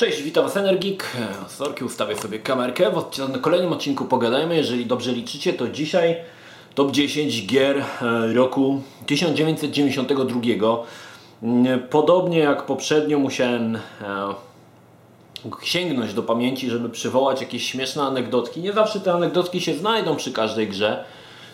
[0.00, 1.04] Cześć, witam Was Energik.
[1.48, 2.90] Sorki, ustawię sobie kamerkę.
[2.90, 4.56] W kolejnym odcinku pogadajmy.
[4.56, 6.16] Jeżeli dobrze liczycie, to dzisiaj
[6.74, 10.40] top 10 gier e, roku 1992.
[11.42, 13.80] Mm, podobnie jak poprzednio musiałem e,
[15.62, 18.60] sięgnąć do pamięci, żeby przywołać jakieś śmieszne anegdotki.
[18.60, 21.04] Nie zawsze te anegdotki się znajdą przy każdej grze.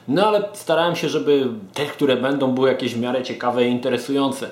[0.09, 4.51] No ale starałem się, żeby te, które będą, były jakieś w miarę ciekawe i interesujące.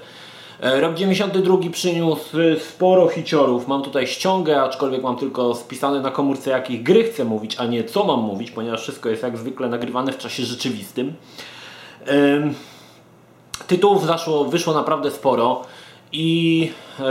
[0.60, 3.68] E, rok 92 przyniósł sporo hiciorów.
[3.68, 7.84] Mam tutaj ściągę, aczkolwiek mam tylko spisane na komórce jakich gry chcę mówić, a nie
[7.84, 11.14] co mam mówić, ponieważ wszystko jest jak zwykle nagrywane w czasie rzeczywistym.
[13.66, 15.62] Tytułów zaszło, wyszło naprawdę sporo
[16.12, 17.04] i e,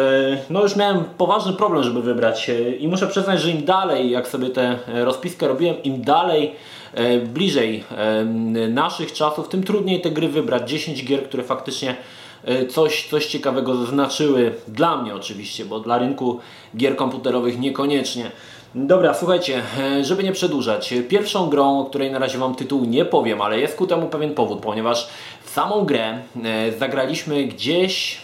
[0.49, 4.49] no już miałem poważny problem, żeby wybrać i muszę przyznać, że im dalej, jak sobie
[4.49, 6.55] tę rozpiskę robiłem, im dalej
[6.93, 7.83] e, bliżej
[8.69, 10.69] naszych czasów, tym trudniej te gry wybrać.
[10.69, 11.95] 10 gier, które faktycznie
[12.69, 14.53] coś, coś ciekawego zaznaczyły.
[14.67, 16.39] Dla mnie oczywiście, bo dla rynku
[16.77, 18.31] gier komputerowych niekoniecznie.
[18.75, 23.05] Dobra, słuchajcie, e, żeby nie przedłużać, pierwszą grą, o której na razie Wam tytuł nie
[23.05, 25.09] powiem, ale jest ku temu pewien powód, ponieważ
[25.43, 28.21] w samą grę e, zagraliśmy gdzieś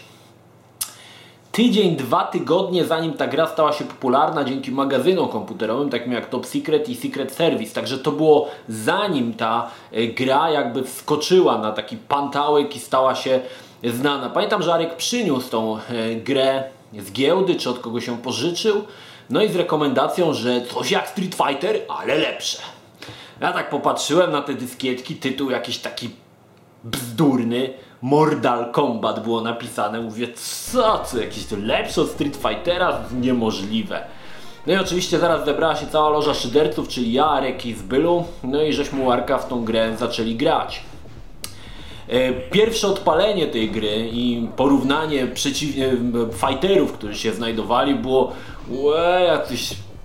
[1.52, 6.46] tydzień, dwa tygodnie zanim ta gra stała się popularna dzięki magazynom komputerowym, takim jak Top
[6.46, 7.76] Secret i Secret Service.
[7.76, 9.72] Także to było zanim ta
[10.16, 13.40] gra jakby wskoczyła na taki pantałek i stała się
[13.84, 14.30] znana.
[14.30, 16.64] Pamiętam, że Arek przyniósł tą e, grę
[17.00, 18.84] z giełdy, czy od kogo się pożyczył,
[19.30, 22.58] no i z rekomendacją, że coś jak Street Fighter, ale lepsze.
[23.42, 26.10] Ja tak popatrzyłem na te dyskietki, tytuł jakiś taki
[26.84, 30.02] bzdurny, Mortal Kombat było napisane.
[30.02, 33.00] Mówię, co, co jakieś to lepsze od Street Fightera?
[33.22, 34.04] Niemożliwe.
[34.68, 38.62] No i oczywiście zaraz zebrała się cała loża szyderców, czyli ja, Arek i Zbylu, no
[38.62, 40.82] i żeśmy u Arka w tą grę zaczęli grać.
[42.08, 45.92] E, pierwsze odpalenie tej gry i porównanie przeciwnie
[46.34, 48.32] fighterów, którzy się znajdowali było
[48.70, 49.42] łe,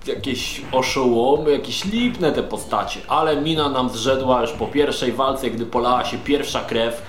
[0.06, 5.66] jakieś oszołomy, jakieś lipne te postacie, ale mina nam zrzedła już po pierwszej walce, gdy
[5.66, 7.02] polała się pierwsza krew,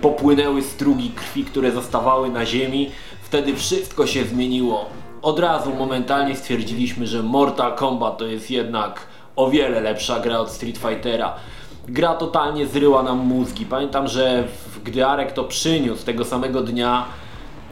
[0.00, 2.90] popłynęły strugi krwi, które zostawały na ziemi,
[3.22, 4.86] wtedy wszystko się zmieniło.
[5.22, 9.00] Od razu momentalnie stwierdziliśmy, że Mortal Kombat to jest jednak
[9.36, 11.34] o wiele lepsza gra od Street Fightera
[11.88, 13.66] gra totalnie zryła nam mózgi.
[13.66, 14.44] Pamiętam, że
[14.84, 17.04] gdy Arek to przyniósł tego samego dnia,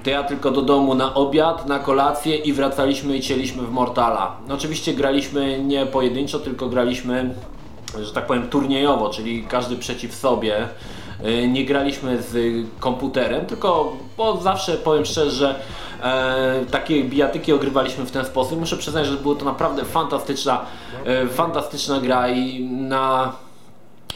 [0.05, 4.37] to ja tylko do domu na obiad, na kolację i wracaliśmy i cieliśmy w Mortala.
[4.49, 7.35] No, oczywiście graliśmy nie pojedynczo, tylko graliśmy,
[8.03, 10.69] że tak powiem, turniejowo, czyli każdy przeciw sobie.
[11.25, 12.37] Y, nie graliśmy z
[12.81, 15.61] komputerem, tylko bo zawsze powiem szczerze, że
[16.03, 18.61] e, takie bijatyki ogrywaliśmy w ten sposób.
[18.61, 20.65] Muszę przyznać, że było to naprawdę fantastyczna,
[21.07, 23.33] e, fantastyczna gra i na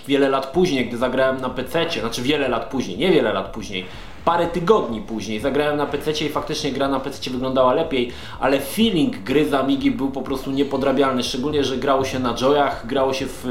[0.09, 3.87] wiele lat później, gdy zagrałem na PC, znaczy wiele lat później, nie wiele lat później,
[4.25, 9.19] parę tygodni później zagrałem na PC i faktycznie gra na PC wyglądała lepiej, ale feeling
[9.19, 13.27] gry z Amigi był po prostu niepodrabialny, szczególnie, że grało się na joyach, grało się
[13.27, 13.47] w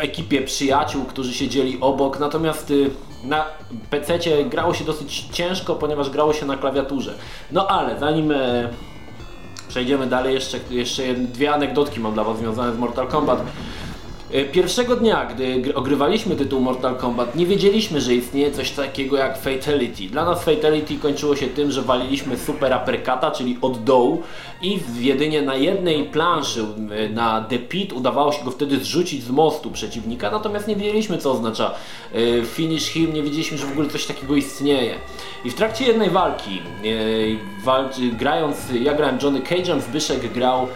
[0.00, 2.90] ekipie przyjaciół, którzy siedzieli obok, natomiast y,
[3.24, 3.44] na
[3.90, 7.14] PC grało się dosyć ciężko, ponieważ grało się na klawiaturze.
[7.52, 8.68] No ale zanim e,
[9.68, 13.42] przejdziemy dalej, jeszcze, jeszcze dwie anegdotki mam dla Was związane z Mortal Kombat.
[14.32, 19.38] E, pierwszego dnia, gdy ogrywaliśmy tytuł Mortal Kombat, nie wiedzieliśmy, że istnieje coś takiego jak
[19.38, 20.02] Fatality.
[20.02, 24.22] Dla nas Fatality kończyło się tym, że waliliśmy super uppercuta, czyli od dołu
[24.62, 29.30] i jedynie na jednej planszy, e, na The Pit, udawało się go wtedy zrzucić z
[29.30, 31.74] mostu przeciwnika, natomiast nie wiedzieliśmy, co oznacza
[32.14, 34.94] e, finish him, nie wiedzieliśmy, że w ogóle coś takiego istnieje.
[35.44, 36.60] I w trakcie jednej walki,
[38.18, 40.66] grając, ja grałem Johnny Cage'em, Zbyszek grał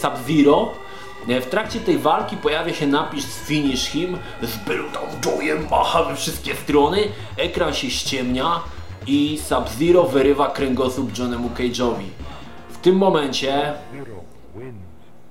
[0.00, 0.81] Sub-Zero,
[1.26, 6.54] w trakcie tej walki pojawia się napis Finish him, zbył tam jojem, macha we wszystkie
[6.54, 6.98] strony,
[7.36, 8.60] ekran się ściemnia
[9.06, 12.06] i Sub-Zero wyrywa kręgosłup Johnemu Cage'owi.
[12.70, 13.72] W tym momencie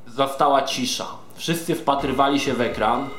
[0.07, 1.05] zastała cisza.
[1.35, 3.09] Wszyscy wpatrywali się w ekran,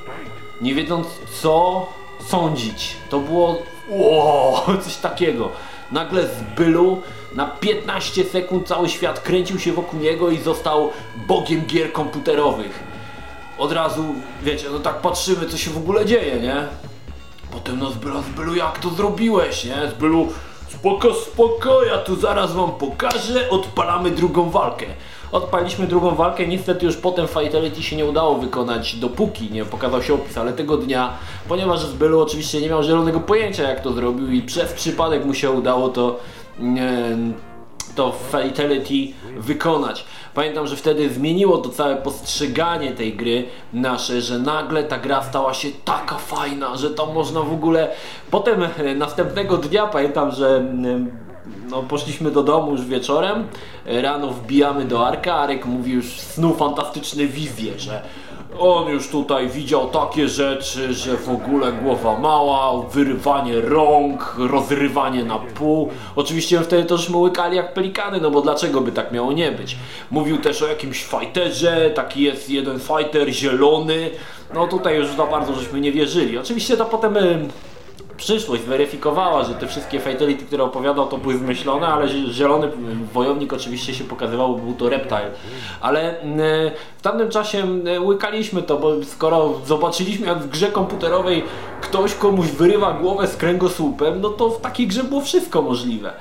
[0.61, 1.07] nie wiedząc
[1.43, 1.87] co
[2.29, 2.97] sądzić.
[3.11, 3.59] To było
[3.89, 4.55] wow,
[4.85, 5.49] coś takiego.
[5.93, 7.03] Nagle z bylu
[7.35, 10.91] na 15 sekund cały świat kręcił się wokół niego i został
[11.29, 12.83] bogiem gier komputerowych.
[13.59, 14.05] Od razu,
[14.43, 16.67] wiecie, no tak patrzymy co się w ogóle dzieje, nie?
[17.53, 19.77] Potem no Zbylu, Zbylu jak to zrobiłeś, nie?
[19.91, 20.29] Zbylu,
[20.69, 24.87] spoko, spoko, ja tu zaraz wam pokażę, odpalamy drugą walkę.
[25.33, 30.15] Odpaliśmy drugą walkę, niestety już potem Fatality się nie udało wykonać, dopóki nie pokazał się
[30.15, 31.13] opis, ale tego dnia,
[31.49, 35.51] ponieważ Zbylu oczywiście nie miał zielonego pojęcia jak to zrobił i przez przypadek mu się
[35.51, 36.19] udało to
[37.95, 40.05] to Fatality wykonać.
[40.35, 45.55] Pamiętam, że wtedy zmieniło to całe postrzeganie tej gry nasze, że nagle ta gra stała
[45.55, 47.89] się taka fajna, że tam można w ogóle...
[48.31, 50.65] Potem e, następnego dnia pamiętam, że
[51.71, 53.47] no, poszliśmy do domu już wieczorem,
[53.87, 58.03] rano wbijamy do Arka, Arek mówi już snu fantastyczne wizje, że
[58.59, 65.39] on już tutaj widział takie rzeczy, że w ogóle głowa mała, wyrywanie rąk, rozrywanie na
[65.39, 65.91] pół.
[66.17, 69.77] Oczywiście wtedy to żeśmy łykali jak pelikany, no bo dlaczego by tak miało nie być?
[70.11, 74.11] Mówił też o jakimś fighterze, taki jest jeden fighter zielony.
[74.55, 76.39] No tutaj już za bardzo żeśmy nie wierzyli.
[76.39, 77.17] Oczywiście to potem
[78.23, 82.69] przyszłość zweryfikowała, że te wszystkie fatality, które opowiadał, to były zmyślone, ale zielony
[83.13, 85.31] wojownik oczywiście się pokazywał, był to reptile.
[85.81, 86.15] Ale
[86.99, 87.65] w tamtym czasie
[88.01, 91.45] łykaliśmy to, bo skoro zobaczyliśmy jak w grze komputerowej
[91.81, 96.13] ktoś komuś wyrywa głowę z kręgosłupem, no to w takiej grze było wszystko możliwe.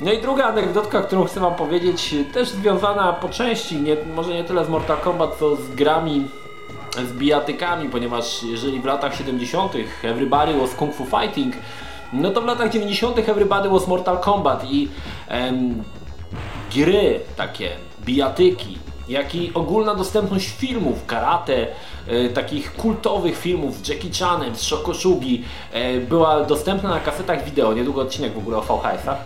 [0.00, 4.44] No i druga anegdotka, którą chcę wam powiedzieć, też związana po części, nie, może nie
[4.44, 6.28] tyle z Mortal Kombat, co z grami
[7.04, 9.72] z bijatykami, ponieważ jeżeli w latach 70.
[10.02, 11.54] everybody was kung fu fighting,
[12.12, 13.18] no to w latach 90.
[13.18, 14.88] everybody was Mortal Kombat i
[15.28, 15.84] em,
[16.74, 17.70] gry takie,
[18.04, 18.78] bijatyki,
[19.08, 21.66] jak i ogólna dostępność filmów, karate,
[22.06, 27.74] e, takich kultowych filmów z Jackie Chanem, z Shokoshugi e, była dostępna na kasetach wideo,
[27.74, 29.18] niedługo odcinek w ogóle o VHS-ach.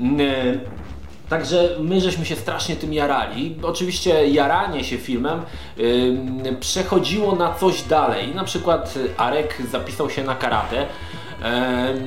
[0.00, 0.87] E,
[1.28, 3.56] Także my żeśmy się strasznie tym jarali.
[3.62, 5.42] Oczywiście jaranie się filmem
[5.76, 8.34] yy, przechodziło na coś dalej.
[8.34, 10.86] Na przykład Arek zapisał się na karate.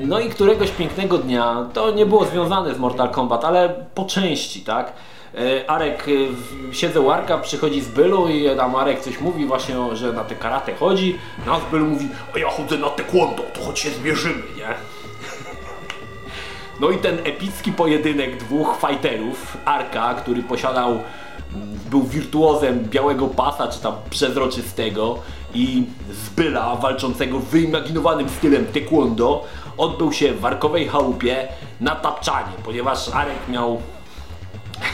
[0.04, 4.62] No i któregoś pięknego dnia, to nie było związane z Mortal Kombat, ale po części,
[4.62, 4.94] tak?
[5.68, 6.06] Arek,
[6.72, 10.36] siedzę u Arka, przychodzi z Bylu i tam Arek coś mówi właśnie, że na te
[10.36, 11.20] karate chodzi.
[11.46, 14.68] No z Bylu mówi, a ja chodzę na taekwondo, to choć się zmierzymy, nie?
[16.82, 23.68] No i ten epicki pojedynek dwóch fighterów, Arka, który posiadał, mm, był wirtuozem białego pasa,
[23.68, 25.20] czy tam przezroczystego
[25.54, 29.44] i Zbyla, walczącego wyimaginowanym stylem taekwondo,
[29.78, 31.48] odbył się w Arkowej chałupie
[31.82, 33.82] na tapczanie, ponieważ Arek miał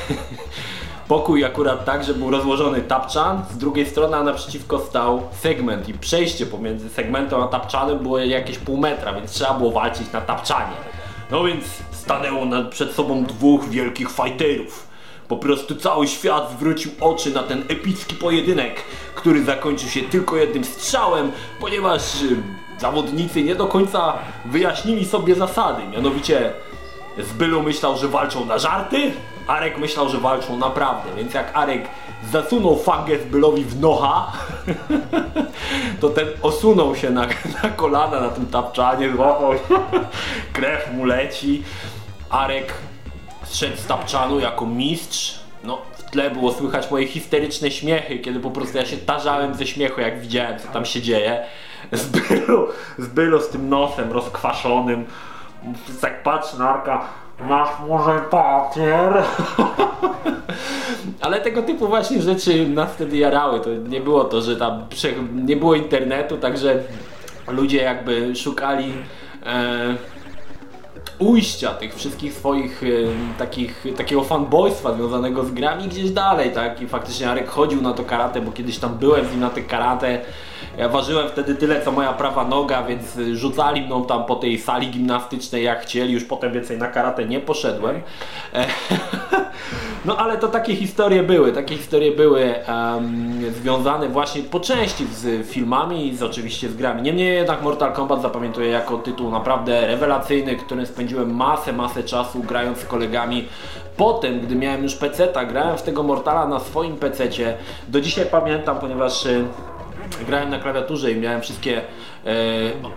[1.08, 5.94] pokój akurat tak, że był rozłożony tapczan, z drugiej strony a naprzeciwko stał segment i
[5.94, 10.97] przejście pomiędzy segmentem a tapczanem było jakieś pół metra, więc trzeba było walczyć na tapczanie.
[11.32, 14.88] No więc stanęło nad, przed sobą dwóch wielkich fighterów.
[15.28, 18.84] Po prostu cały świat zwrócił oczy na ten epicki pojedynek,
[19.16, 22.38] który zakończył się tylko jednym strzałem, ponieważ y,
[22.80, 24.14] zawodnicy nie do końca
[24.46, 25.84] wyjaśnili sobie zasady.
[25.92, 26.54] Mianowicie
[27.18, 29.12] Zbylu myślał, że walczą na żarty,
[29.48, 31.90] Arek myślał, że walczą naprawdę, więc jak Arek
[32.32, 34.32] zasunął fangę Zbylowi w nocha,
[36.02, 37.28] to ten osunął się na,
[37.64, 39.54] na kolana na tym tapczanie, złapał
[40.54, 41.64] krew mu leci.
[42.30, 42.74] Arek
[43.44, 45.40] zszedł z tapczanu jako mistrz.
[45.64, 49.68] No, w tle było słychać moje histeryczne śmiechy, kiedy po prostu ja się tarzałem ze
[49.68, 51.46] śmiechu, jak widziałem, co tam się dzieje.
[51.92, 55.06] Zbylo, zbylo z tym nosem rozkwaszonym.
[56.02, 57.08] Tak patrz na Arka,
[57.40, 59.14] masz może papier?
[61.22, 63.60] Ale tego typu właśnie rzeczy nas wtedy jarały.
[63.60, 64.86] To nie było to, że tam
[65.34, 66.84] nie było internetu, także
[67.48, 68.94] ludzie jakby szukali
[69.46, 69.96] e,
[71.20, 72.88] ujścia tych wszystkich swoich e,
[73.38, 76.82] takich, takiego fanboystwa związanego z grami gdzieś dalej, tak?
[76.82, 79.62] I faktycznie Arek chodził na to karate, bo kiedyś tam byłem z nim na te
[79.62, 80.22] karate.
[80.78, 84.88] Ja ważyłem wtedy tyle co moja prawa noga, więc rzucali mną tam po tej sali
[84.88, 88.02] gimnastycznej jak chcieli, już potem więcej na karate nie poszedłem.
[90.06, 95.48] No ale to takie historie były, takie historie były um, związane właśnie po części z
[95.48, 97.02] filmami i z, oczywiście z grami.
[97.02, 102.78] Niemniej jednak Mortal Kombat zapamiętuję jako tytuł naprawdę rewelacyjny, którym spędziłem masę, masę czasu grając
[102.78, 103.48] z kolegami.
[103.98, 107.58] Potem, gdy miałem już PC-ta, grałem w tego Mortala na swoim PC-cie.
[107.88, 109.46] Do dzisiaj pamiętam, ponieważ y,
[110.28, 111.78] grałem na klawiaturze i miałem wszystkie.
[111.78, 111.82] E,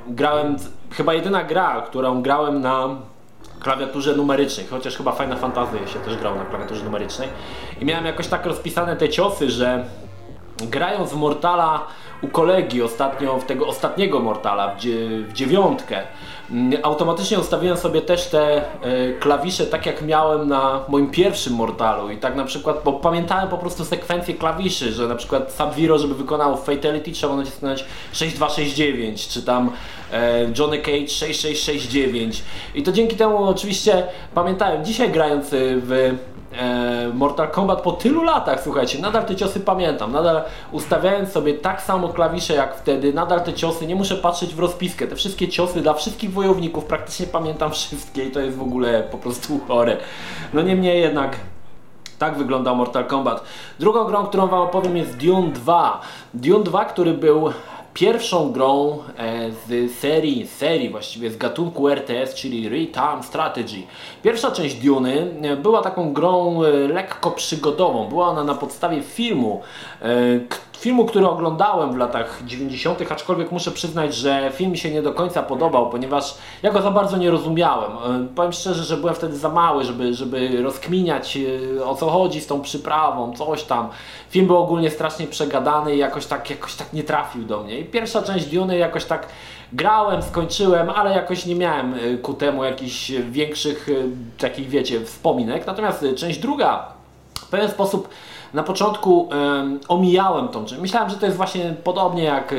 [0.09, 0.57] grałem.
[0.91, 2.89] Chyba jedyna gra, którą grałem na
[3.61, 7.29] klawiaturze numerycznej, chociaż chyba Fajna Fantazy się też grał na klawiaturze numerycznej.
[7.81, 9.85] I miałem jakoś tak rozpisane te ciosy, że
[10.57, 11.87] grając w Mortala
[12.23, 14.81] u kolegi ostatnio, w tego ostatniego Mortala, w,
[15.29, 16.03] w dziewiątkę,
[16.83, 22.11] automatycznie ustawiłem sobie też te e, klawisze tak jak miałem na moim pierwszym Mortalu.
[22.11, 26.15] I tak na przykład, bo pamiętałem po prostu sekwencję klawiszy, że na przykład Sub-Zero, żeby
[26.15, 29.71] wykonało Fatality trzeba nacisnąć 6269, czy tam
[30.13, 32.43] e, Johnny Cage 6669
[32.75, 36.15] i to dzięki temu oczywiście pamiętałem, dzisiaj grając w
[37.15, 40.43] Mortal Kombat po tylu latach, słuchajcie, nadal te ciosy pamiętam, nadal
[40.73, 45.07] ustawiając sobie tak samo klawisze jak wtedy, nadal te ciosy, nie muszę patrzeć w rozpiskę,
[45.07, 49.19] te wszystkie ciosy dla wszystkich wojowników, praktycznie pamiętam wszystkie i to jest w ogóle po
[49.19, 49.97] prostu chore.
[50.53, 51.37] No niemniej jednak
[52.19, 53.45] tak wyglądał Mortal Kombat.
[53.79, 56.01] Drugą grą, którą Wam opowiem jest Dune 2.
[56.35, 57.53] Dune 2, który był
[57.95, 63.83] pierwszą grą e, z serii, serii właściwie z gatunku RTS, czyli Real-Time Strategy.
[64.23, 68.09] Pierwsza część Duny e, była taką grą e, lekko przygodową.
[68.09, 69.63] Była ona na podstawie filmu,
[70.81, 75.13] filmu, który oglądałem w latach 90., aczkolwiek muszę przyznać, że film mi się nie do
[75.13, 77.91] końca podobał, ponieważ ja go za bardzo nie rozumiałem.
[78.35, 81.39] Powiem szczerze, że byłem wtedy za mały, żeby, żeby rozkminiać
[81.85, 83.89] o co chodzi z tą przyprawą, coś tam.
[84.31, 87.79] Film był ogólnie strasznie przegadany i jakoś tak, jakoś tak nie trafił do mnie.
[87.79, 89.27] I pierwsza część Duny jakoś tak
[89.73, 93.89] grałem, skończyłem, ale jakoś nie miałem y, ku temu jakichś większych
[94.39, 95.67] takich, wiecie, wspominek.
[95.67, 97.01] Natomiast część druga
[97.41, 98.09] w pewien sposób
[98.55, 99.29] na początku
[99.89, 100.83] omijałem tą część.
[100.83, 102.55] Myślałem, że to jest właśnie podobnie jak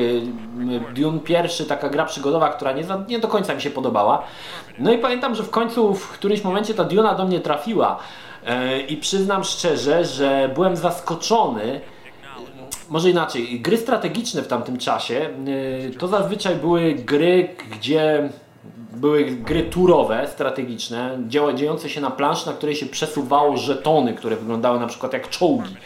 [0.94, 4.22] Dune pierwszy, taka gra przygodowa, która nie, nie do końca mi się podobała.
[4.78, 7.98] No i pamiętam, że w końcu w którymś momencie ta Duna do mnie trafiła.
[8.46, 11.80] E, I przyznam szczerze, że byłem zaskoczony.
[12.88, 15.30] Może inaczej, gry strategiczne w tamtym czasie
[15.94, 18.28] e, to zazwyczaj były gry, gdzie
[19.02, 21.18] były gry turowe, strategiczne,
[21.54, 25.76] dziejące się na planszy, na której się przesuwało żetony, które wyglądały na przykład jak czołgi.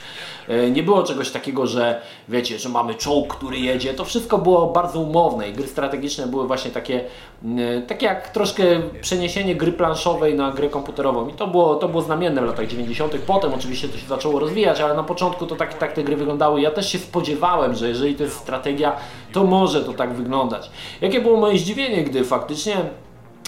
[0.48, 3.94] E, nie było czegoś takiego, że wiecie, że mamy czołg, który jedzie.
[3.94, 7.04] To wszystko było bardzo umowne i gry strategiczne były właśnie takie,
[7.58, 8.62] e, takie jak troszkę
[9.00, 11.28] przeniesienie gry planszowej na grę komputerową.
[11.28, 13.12] I to było, to było znamienne w latach 90.
[13.26, 16.60] Potem oczywiście to się zaczęło rozwijać, ale na początku to tak, tak te gry wyglądały.
[16.60, 18.96] Ja też się spodziewałem, że jeżeli to jest strategia,
[19.32, 20.70] to może to tak wyglądać.
[21.00, 22.76] Jakie było moje zdziwienie, gdy faktycznie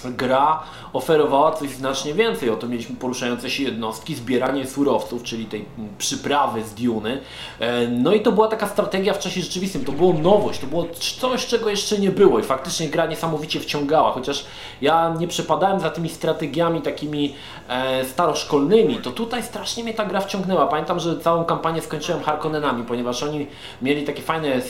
[0.05, 0.62] gra
[0.93, 2.50] oferowała coś znacznie więcej.
[2.50, 5.64] Oto mieliśmy poruszające się jednostki, zbieranie surowców, czyli tej
[5.99, 7.21] przyprawy z Duny.
[7.61, 9.85] E, no i to była taka strategia w czasie rzeczywistym.
[9.85, 10.87] To było nowość, to było
[11.21, 14.12] coś, czego jeszcze nie było i faktycznie gra niesamowicie wciągała.
[14.12, 14.45] Chociaż
[14.81, 17.35] ja nie przepadałem za tymi strategiami takimi
[17.69, 20.67] e, staroszkolnymi, to tutaj strasznie mnie ta gra wciągnęła.
[20.67, 23.47] Pamiętam, że całą kampanię skończyłem Harkonnenami, ponieważ oni
[23.83, 24.61] mieli takie fajne e,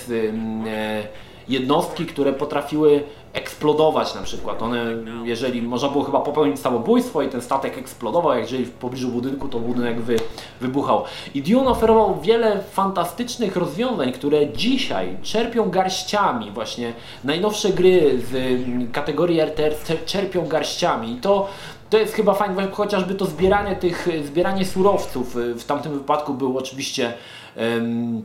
[1.49, 3.04] jednostki, które potrafiły
[3.38, 4.62] eksplodować na przykład.
[4.62, 4.85] One,
[5.25, 9.59] jeżeli można było chyba popełnić samobójstwo i ten statek eksplodował, jeżeli w pobliżu budynku, to
[9.59, 10.16] budynek wy,
[10.61, 11.04] wybuchał.
[11.35, 16.50] I Dune oferował wiele fantastycznych rozwiązań, które dzisiaj czerpią garściami.
[16.50, 16.92] Właśnie
[17.25, 19.75] najnowsze gry z kategorii RTR
[20.07, 21.12] czerpią garściami.
[21.12, 21.49] I to
[21.90, 25.35] to jest chyba fajne, chociażby to zbieranie tych, zbieranie surowców.
[25.35, 27.12] W tamtym wypadku był oczywiście
[27.57, 28.23] um,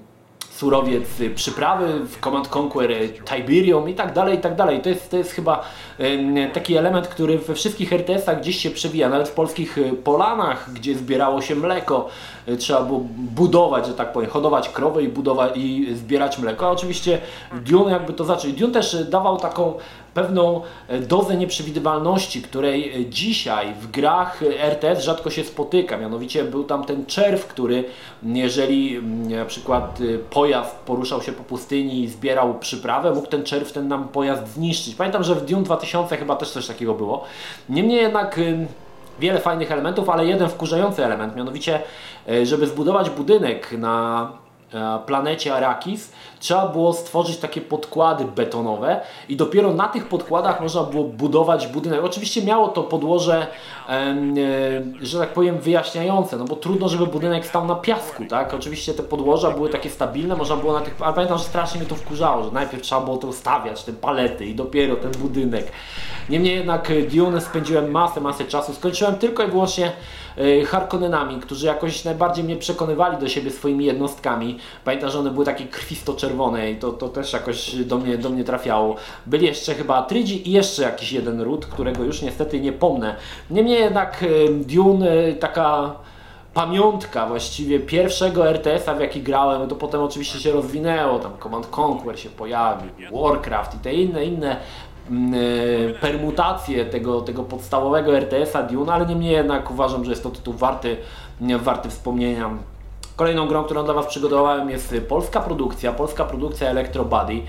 [0.63, 1.03] surowiec
[1.35, 4.81] przyprawy Command Conquer y, Tiberium i tak dalej, i tak dalej.
[4.81, 5.63] To jest, to jest chyba
[6.53, 10.95] taki element, który we wszystkich RTS-ach gdzieś się przewija, nawet w polskich y, polanach, gdzie
[10.95, 12.09] zbierało się mleko,
[12.59, 16.67] trzeba było budować, że tak powiem, hodować krowy i budować i zbierać mleko.
[16.67, 17.21] A oczywiście
[17.65, 18.51] Dune jakby to zaczął.
[18.51, 19.73] Dune też dawał taką
[20.13, 25.97] pewną e, dozę nieprzewidywalności, której e, dzisiaj w grach RTS rzadko się spotyka.
[25.97, 27.83] Mianowicie był tam ten czerw, który
[28.23, 29.03] jeżeli
[29.37, 33.87] na przykład e, pojazd poruszał się po pustyni i zbierał przyprawę, mógł ten czerw ten
[33.87, 34.95] nam pojazd zniszczyć.
[34.95, 37.23] Pamiętam, że w Dune 2000 chyba też coś takiego było.
[37.69, 38.39] Niemniej jednak
[39.19, 41.79] wiele fajnych elementów, ale jeden wkurzający element, mianowicie
[42.43, 44.31] żeby zbudować budynek na
[45.05, 51.03] planecie Arrakis, trzeba było stworzyć takie podkłady betonowe i dopiero na tych podkładach można było
[51.03, 52.03] budować budynek.
[52.03, 53.47] Oczywiście miało to podłoże,
[53.89, 54.15] e,
[55.01, 58.53] że tak powiem, wyjaśniające, no bo trudno, żeby budynek stał na piasku, tak?
[58.53, 61.89] Oczywiście te podłoża były takie stabilne, można było na tych, ale pamiętam, że strasznie mnie
[61.89, 65.71] to wkurzało, że najpierw trzeba było to ustawiać, te palety i dopiero ten budynek.
[66.29, 69.91] Niemniej jednak e, Dune spędziłem masę, masę czasu, skończyłem tylko i wyłącznie e,
[70.67, 74.57] Harkonnenami, którzy jakoś najbardziej mnie przekonywali do siebie swoimi jednostkami.
[74.85, 78.43] Pamiętam, że one były takie krwisto-czerwone czerwonej, to, to też jakoś do mnie, do mnie
[78.43, 78.95] trafiało.
[79.25, 83.15] Byli jeszcze chyba Trydzi i jeszcze jakiś jeden ród, którego już niestety nie pomnę.
[83.49, 84.25] Niemniej jednak
[84.67, 85.95] Dune taka
[86.53, 92.19] pamiątka właściwie pierwszego RTS-a w jaki grałem, to potem oczywiście się rozwinęło, tam Command Conquer
[92.19, 94.57] się pojawił, Warcraft i te inne, inne
[95.11, 100.53] y, permutacje tego, tego podstawowego RTS-a Dune, ale niemniej jednak uważam, że jest to tytuł
[100.53, 100.97] warty,
[101.59, 102.49] warty wspomnienia.
[103.15, 107.41] Kolejną grą, którą dla Was przygotowałem jest polska produkcja, polska produkcja Electro Body.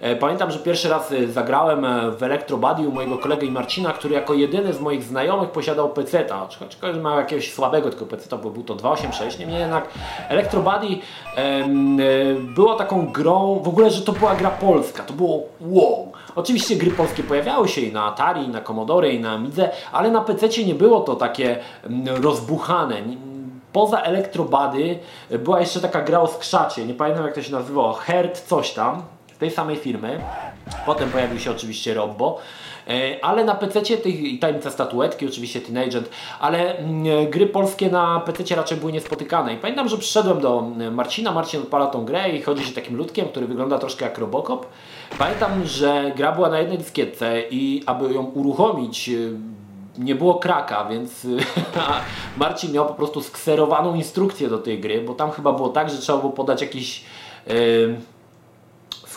[0.00, 4.14] E, pamiętam, że pierwszy raz e, zagrałem e, w Electrobody u mojego kolegi Marcina, który
[4.14, 6.48] jako jedyny z moich znajomych posiadał PC-ta.
[6.66, 9.38] Aczkolwiek miał jakiegoś słabego tylko PC-ta, bo był to 286.
[9.38, 9.88] Niemniej jednak
[10.28, 10.86] Electrobody
[12.54, 15.02] było taką grą, w ogóle, że to była gra polska.
[15.02, 16.12] To było wow.
[16.38, 20.10] Oczywiście gry polskie pojawiały się i na Atari, i na Commodore, i na Amidze, ale
[20.10, 21.58] na PC nie było to takie
[22.06, 23.02] rozbuchane
[23.72, 24.98] poza Elektrobady
[25.30, 29.02] była jeszcze taka gra o skrzacie, nie pamiętam jak to się nazywało, Herd coś tam.
[29.38, 30.20] tej samej firmy.
[30.86, 32.38] Potem pojawił się oczywiście Robbo.
[32.88, 38.20] E, ale na PC tych tajemnice statuetki, oczywiście Teen Agent, ale mm, gry polskie na
[38.20, 39.54] PC raczej były niespotykane.
[39.54, 42.96] I pamiętam, że przyszedłem do mm, Marcina, Marcin odpala tą grę i chodzi się takim
[42.96, 44.66] ludkiem, który wygląda troszkę jak Robocop.
[45.18, 49.32] Pamiętam, że gra była na jednej dyskietce i aby ją uruchomić y,
[49.98, 51.26] nie było kraka, więc
[52.36, 55.98] Marcin miał po prostu skserowaną instrukcję do tej gry, bo tam chyba było tak, że
[55.98, 57.04] trzeba było podać jakiś
[57.46, 57.96] yy,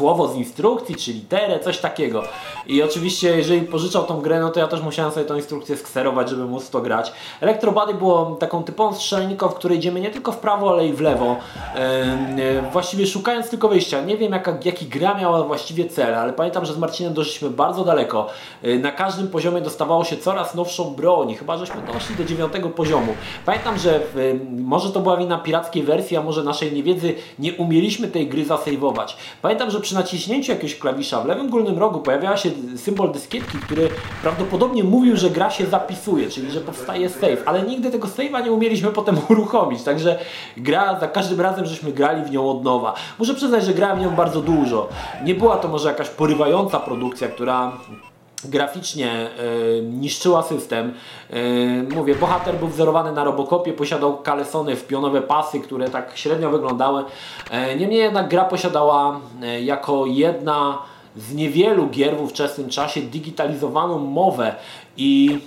[0.01, 2.23] słowo z instrukcji, czy literę, coś takiego.
[2.67, 6.29] I oczywiście, jeżeli pożyczał tą grę, no to ja też musiałem sobie tą instrukcję skserować,
[6.29, 7.11] żeby móc to grać.
[7.41, 11.01] Electrobody było taką typową strzelniką, w której idziemy nie tylko w prawo, ale i w
[11.01, 11.35] lewo.
[12.37, 14.01] Yy, właściwie szukając tylko wyjścia.
[14.01, 17.83] Nie wiem, jaka, jaki gra miała właściwie cel, ale pamiętam, że z Marcinem doszliśmy bardzo
[17.83, 18.27] daleko.
[18.63, 23.13] Yy, na każdym poziomie dostawało się coraz nowszą broń, chyba żeśmy doszli do dziewiątego poziomu.
[23.45, 28.07] Pamiętam, że yy, może to była wina pirackiej wersji, a może naszej niewiedzy, nie umieliśmy
[28.07, 29.17] tej gry zasejwować.
[29.41, 33.89] Pamiętam, że przy naciśnięciu jakiegoś klawisza w lewym górnym rogu pojawiała się symbol dyskietki, który
[34.21, 38.51] prawdopodobnie mówił, że gra się zapisuje, czyli że powstaje save, ale nigdy tego save'a nie
[38.51, 40.19] umieliśmy potem uruchomić, także
[40.57, 42.93] gra za każdym razem, żeśmy grali w nią od nowa.
[43.19, 44.89] Muszę przyznać, że grałem w nią bardzo dużo.
[45.23, 47.71] Nie była to może jakaś porywająca produkcja, która
[48.45, 50.93] graficznie y, niszczyła system.
[51.33, 56.49] Y, mówię, bohater był wzorowany na Robocopie, posiadał kalesony w pionowe pasy, które tak średnio
[56.49, 57.03] wyglądały.
[57.73, 59.19] Y, niemniej jednak gra posiadała
[59.61, 60.77] jako jedna
[61.15, 64.55] z niewielu gier w ówczesnym czasie digitalizowaną mowę
[64.97, 65.39] i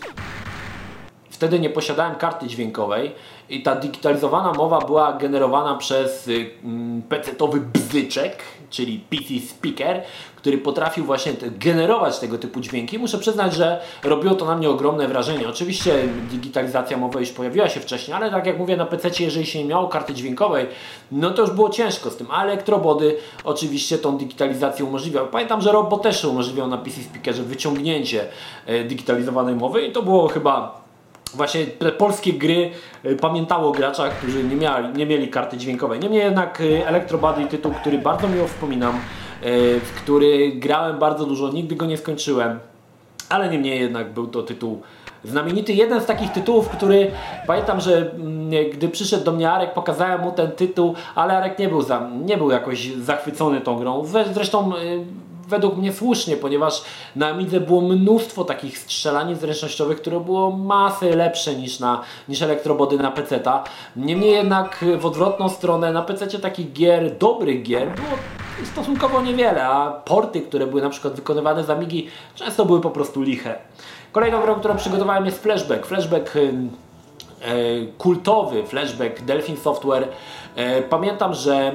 [1.30, 3.14] wtedy nie posiadałem karty dźwiękowej
[3.48, 6.30] i ta digitalizowana mowa była generowana przez
[6.64, 8.42] mm, PC-towy bzyczek,
[8.74, 10.02] czyli PC Speaker,
[10.36, 12.98] który potrafił właśnie generować tego typu dźwięki.
[12.98, 15.48] Muszę przyznać, że robiło to na mnie ogromne wrażenie.
[15.48, 19.58] Oczywiście digitalizacja mowy już pojawiła się wcześniej, ale tak jak mówię na PC, jeżeli się
[19.58, 20.66] nie miało karty dźwiękowej,
[21.12, 25.26] no to już było ciężko z tym, ale elektrobody oczywiście tą digitalizację umożliwiał.
[25.26, 28.26] Pamiętam, że Robo też umożliwiał na PC Speakerze wyciągnięcie
[28.66, 30.83] e, digitalizowanej mowy i to było chyba
[31.36, 32.70] właśnie te polskie gry
[33.04, 36.00] e, pamiętało o graczach, którzy nie nie mieli karty dźwiękowej.
[36.00, 39.00] Niemniej jednak e, Electrobody tytuł, który bardzo miło wspominam,
[39.44, 42.58] E, w który grałem bardzo dużo, nigdy go nie skończyłem,
[43.28, 44.80] ale niemniej jednak był to tytuł
[45.24, 45.72] znamienity.
[45.72, 47.10] Jeden z takich tytułów, który
[47.46, 51.68] pamiętam, że mm, gdy przyszedł do mnie Arek, pokazałem mu ten tytuł, ale Arek nie
[51.68, 54.04] był, za, nie był jakoś zachwycony tą grą.
[54.32, 54.72] Zresztą
[55.48, 56.82] według mnie słusznie, ponieważ
[57.16, 62.96] na Amidze było mnóstwo takich strzelanin zręcznościowych, które było masy lepsze niż, na, niż elektrobody
[62.96, 63.64] na PC-ta.
[63.96, 68.08] Niemniej jednak w odwrotną stronę na PC takich gier, dobrych gier było
[68.64, 73.22] stosunkowo niewiele, a porty, które były na przykład wykonywane z Amigi często były po prostu
[73.22, 73.58] liche.
[74.12, 75.86] Kolejną grą, którą przygotowałem jest Flashback.
[75.86, 76.40] Flashback e,
[77.98, 80.08] kultowy, Flashback Delphin Software.
[80.56, 81.72] E, pamiętam, że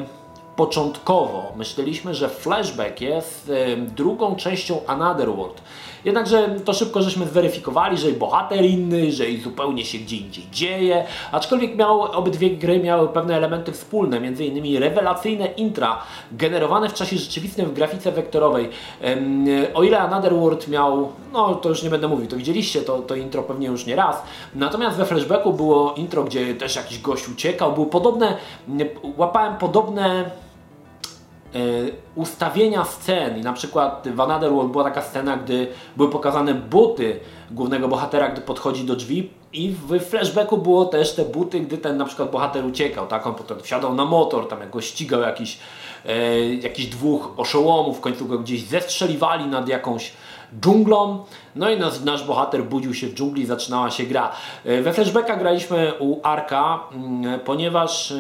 [0.60, 3.52] początkowo myśleliśmy, że Flashback jest
[3.96, 5.62] drugą częścią Another World.
[6.06, 10.46] Jednakże to szybko żeśmy zweryfikowali, że i bohater inny, że i zupełnie się gdzie indziej
[10.52, 14.78] dzieje, aczkolwiek miał, obydwie gry miały pewne elementy wspólne, m.in.
[14.80, 18.70] rewelacyjne intra generowane w czasie rzeczywistym w grafice wektorowej.
[19.74, 23.16] O ile Another World miał, no to już nie będę mówił, to widzieliście to, to
[23.16, 24.24] intro pewnie już nie raz,
[24.56, 28.38] natomiast we Flashbacku było intro, gdzie też jakiś gość uciekał, były podobne,
[29.18, 30.32] łapałem podobne
[32.16, 37.20] ustawienia scen i na przykład w Another World była taka scena, gdy były pokazane buty
[37.52, 41.98] głównego bohatera, gdy podchodzi do drzwi i w flashbacku było też te buty, gdy ten
[41.98, 43.28] na przykład bohater uciekał, tak?
[43.28, 45.60] On potem wsiadał na motor, tam jak go ścigał jakiś,
[46.06, 50.14] e, jakiś dwóch oszołomów, w końcu go gdzieś zestrzeliwali nad jakąś
[50.62, 51.24] dżunglą,
[51.56, 54.32] no i nasz, nasz bohater budził się w dżungli zaczynała się gra.
[54.66, 58.14] E, we flashbacka graliśmy u Arka, mm, ponieważ...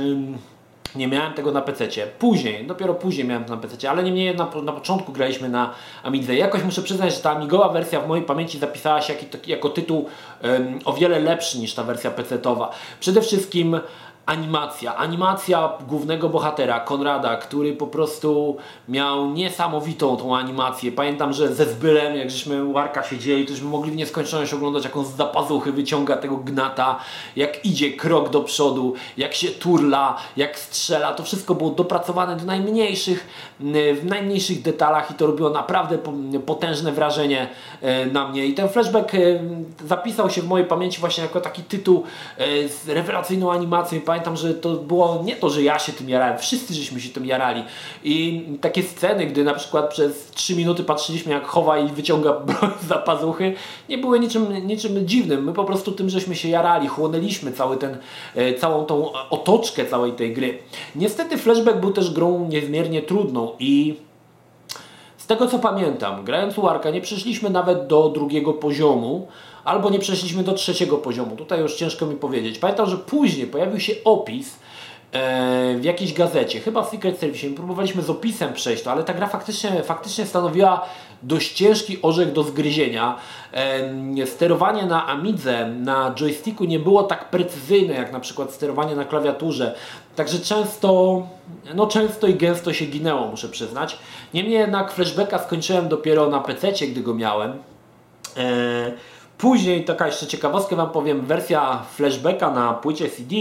[0.95, 1.87] Nie miałem tego na PC.
[2.19, 5.73] Później, dopiero później miałem to na PC, ale niemniej na, na początku graliśmy na
[6.03, 6.35] Amidze.
[6.35, 10.09] Jakoś muszę przyznać, że ta Amigowa wersja w mojej pamięci zapisała się jako, jako tytuł
[10.43, 12.67] um, o wiele lepszy niż ta wersja PC-towa.
[12.99, 13.79] Przede wszystkim
[14.29, 14.95] animacja.
[14.95, 18.57] Animacja głównego bohatera, Konrada, który po prostu
[18.89, 20.91] miał niesamowitą tą animację.
[20.91, 24.83] Pamiętam, że ze Zbylem, jak żeśmy u Arka siedzieli, to żeśmy mogli w nieskończoność oglądać,
[24.83, 26.99] jak on z zapazuchy wyciąga tego gnata,
[27.35, 31.13] jak idzie krok do przodu, jak się turla, jak strzela.
[31.13, 33.27] To wszystko było dopracowane do najmniejszych,
[34.01, 35.97] w najmniejszych detalach i to robiło naprawdę
[36.45, 37.47] potężne wrażenie
[37.81, 38.45] e, na mnie.
[38.45, 39.17] I ten flashback e,
[39.87, 42.03] zapisał się w mojej pamięci właśnie jako taki tytuł
[42.37, 46.37] e, z rewelacyjną animacją pamiętam, że to było nie to, że ja się tym jarałem,
[46.37, 47.63] wszyscy żeśmy się tym jarali.
[48.03, 52.71] I takie sceny, gdy na przykład przez 3 minuty patrzyliśmy jak chowa i wyciąga broń
[52.87, 53.53] za pazuchy,
[53.89, 55.43] nie były niczym, niczym dziwnym.
[55.43, 57.97] My po prostu tym żeśmy się jarali, chłonęliśmy cały ten,
[58.35, 60.57] e, całą tą otoczkę całej tej gry.
[60.95, 63.95] Niestety Flashback był też grą niezmiernie trudną i
[65.29, 69.27] tego co pamiętam, grając u Arka nie przeszliśmy nawet do drugiego poziomu,
[69.69, 71.35] albo nie przeszliśmy do trzeciego poziomu.
[71.35, 72.59] Tutaj już ciężko mi powiedzieć.
[72.59, 74.59] Pamiętam, że później pojawił się opis
[75.11, 77.49] e, w jakiejś gazecie, chyba w Secret Service.
[77.49, 80.85] Próbowaliśmy z opisem przejść to, ale ta gra faktycznie, faktycznie stanowiła
[81.23, 83.15] dość ciężki orzech do zgryzienia.
[83.53, 89.05] E, sterowanie na Amidze, na joysticku nie było tak precyzyjne jak na przykład sterowanie na
[89.05, 89.75] klawiaturze.
[90.15, 91.21] Także często,
[91.75, 93.99] no często i gęsto się ginęło, muszę przyznać.
[94.33, 97.53] Niemniej jednak flashbacka skończyłem dopiero na PC, gdy go miałem.
[98.37, 98.91] E,
[99.39, 103.35] Później taka jeszcze ciekawostkę Wam powiem, wersja flashbacka na płycie CD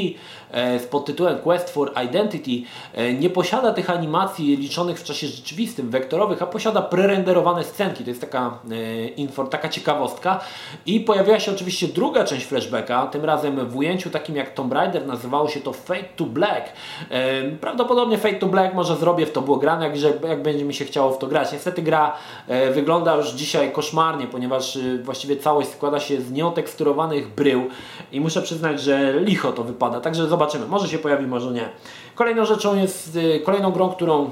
[0.50, 2.50] e, z pod tytułem Quest for Identity
[2.94, 8.04] e, nie posiada tych animacji liczonych w czasie rzeczywistym, wektorowych, a posiada prerenderowane scenki.
[8.04, 10.40] To jest taka, e, info, taka ciekawostka.
[10.87, 15.06] I pojawiła się oczywiście druga część flashbacka, tym razem w ujęciu takim jak Tomb Raider,
[15.06, 16.72] nazywało się to Fade to Black.
[17.61, 20.84] Prawdopodobnie Fade to Black może zrobię w to było grane, jak, jak będzie mi się
[20.84, 21.52] chciało w to grać.
[21.52, 22.16] Niestety gra
[22.74, 27.66] wygląda już dzisiaj koszmarnie, ponieważ właściwie całość składa składa się z nieoteksturowanych brył
[28.12, 31.68] i muszę przyznać, że licho to wypada, także zobaczymy, może się pojawi, może nie.
[32.14, 34.31] Kolejną rzeczą jest, y, kolejną grą, którą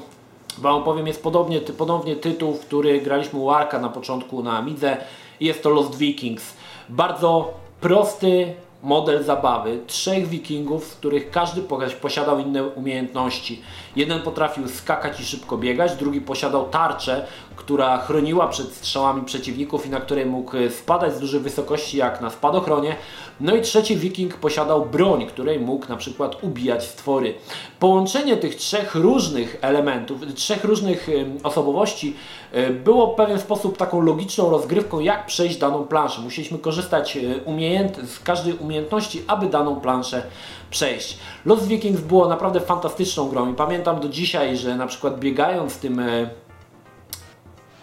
[0.59, 4.59] Wam powiem, jest podobnie, ty, podobnie tytuł, w który graliśmy u Arka na początku na
[4.59, 4.97] Amidze
[5.41, 6.53] jest to Lost Vikings.
[6.89, 11.63] Bardzo prosty, model zabawy trzech wikingów, z których każdy
[12.01, 13.63] posiadał inne umiejętności.
[13.97, 19.91] Jeden potrafił skakać i szybko biegać, drugi posiadał tarczę, która chroniła przed strzałami przeciwników i
[19.91, 22.97] na której mógł spadać z dużej wysokości jak na spadochronie.
[23.41, 27.35] No i trzeci wiking posiadał broń, której mógł na przykład ubijać stwory.
[27.81, 31.09] Połączenie tych trzech różnych elementów, trzech różnych
[31.43, 32.17] osobowości
[32.53, 36.21] e, było w pewien sposób taką logiczną rozgrywką, jak przejść daną planszę.
[36.21, 40.23] Musieliśmy korzystać e, umiejęt z każdej umiejętności, aby daną planszę
[40.71, 41.19] przejść.
[41.45, 46.01] Lost Vikings było naprawdę fantastyczną grą i pamiętam do dzisiaj, że na przykład biegając tym
[46.01, 46.31] e,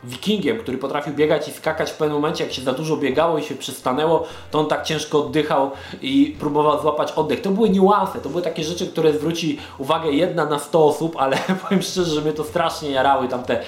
[0.04, 3.44] wikingiem, który potrafił biegać i skakać w pewnym momencie, jak się za dużo biegało i
[3.44, 7.42] się przystanęło, to on tak ciężko oddychał i próbował złapać oddech.
[7.42, 11.38] To były niuanse, to były takie rzeczy, które zwróci uwagę jedna na 100 osób, ale
[11.64, 13.60] powiem szczerze, że mnie to strasznie jarały tamte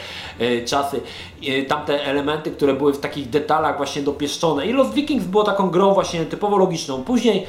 [0.41, 1.01] y, czasy,
[1.47, 4.65] y, tamte elementy, które były w takich detalach właśnie dopieszczone.
[4.65, 7.03] I Lost Vikings było taką grą właśnie typowo logiczną.
[7.03, 7.47] Później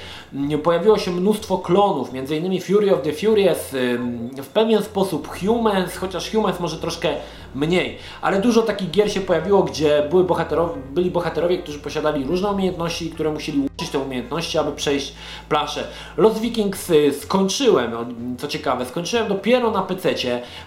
[0.53, 3.99] y, pojawiło się mnóstwo klonów, między innymi Fury of the Furious, y,
[4.43, 7.09] w pewien sposób Humans, chociaż Humans może troszkę
[7.57, 12.51] mniej, ale dużo takich gier się pojawiło, gdzie były bohaterowie, byli bohaterowie, którzy posiadali różne
[12.51, 15.15] umiejętności, które musieli łączyć te umiejętności, aby przejść
[15.49, 15.85] planszę.
[16.17, 17.93] Lost Vikings y, skończyłem,
[18.39, 20.07] co ciekawe, skończyłem dopiero na PC.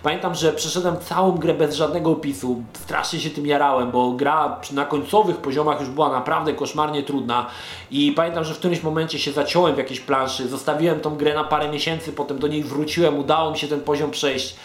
[0.04, 4.86] Pamiętam, że przeszedłem całą grę bez żadnego opisu, strasznie się tym jarałem, bo gra na
[4.86, 7.46] końcowych poziomach już była naprawdę koszmarnie trudna.
[7.92, 11.44] I pamiętam, że w którymś momencie się zaciąłem w jakiejś planszy, zostawiłem tą grę na
[11.44, 14.56] parę miesięcy, potem do niej wróciłem, udało mi się ten poziom przejść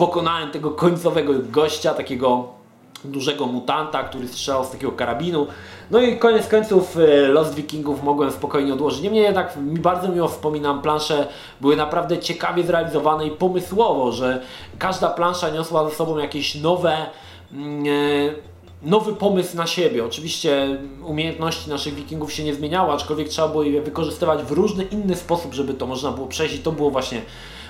[0.00, 2.48] pokonałem tego końcowego gościa, takiego
[3.04, 5.46] dużego mutanta, który strzelał z takiego karabinu.
[5.90, 9.02] No i koniec końców e, Lost Wikingów mogłem spokojnie odłożyć.
[9.02, 11.28] Niemniej jednak mi bardzo miło wspominam, plansze
[11.60, 14.42] były naprawdę ciekawie zrealizowane i pomysłowo, że
[14.78, 16.96] każda plansza niosła ze sobą jakieś nowe
[17.52, 17.90] mm, e,
[18.82, 20.04] nowy pomysł na siebie.
[20.04, 25.16] Oczywiście umiejętności naszych wikingów się nie zmieniały, aczkolwiek trzeba było je wykorzystywać w różny inny
[25.16, 27.22] sposób, żeby to można było przejść i to było właśnie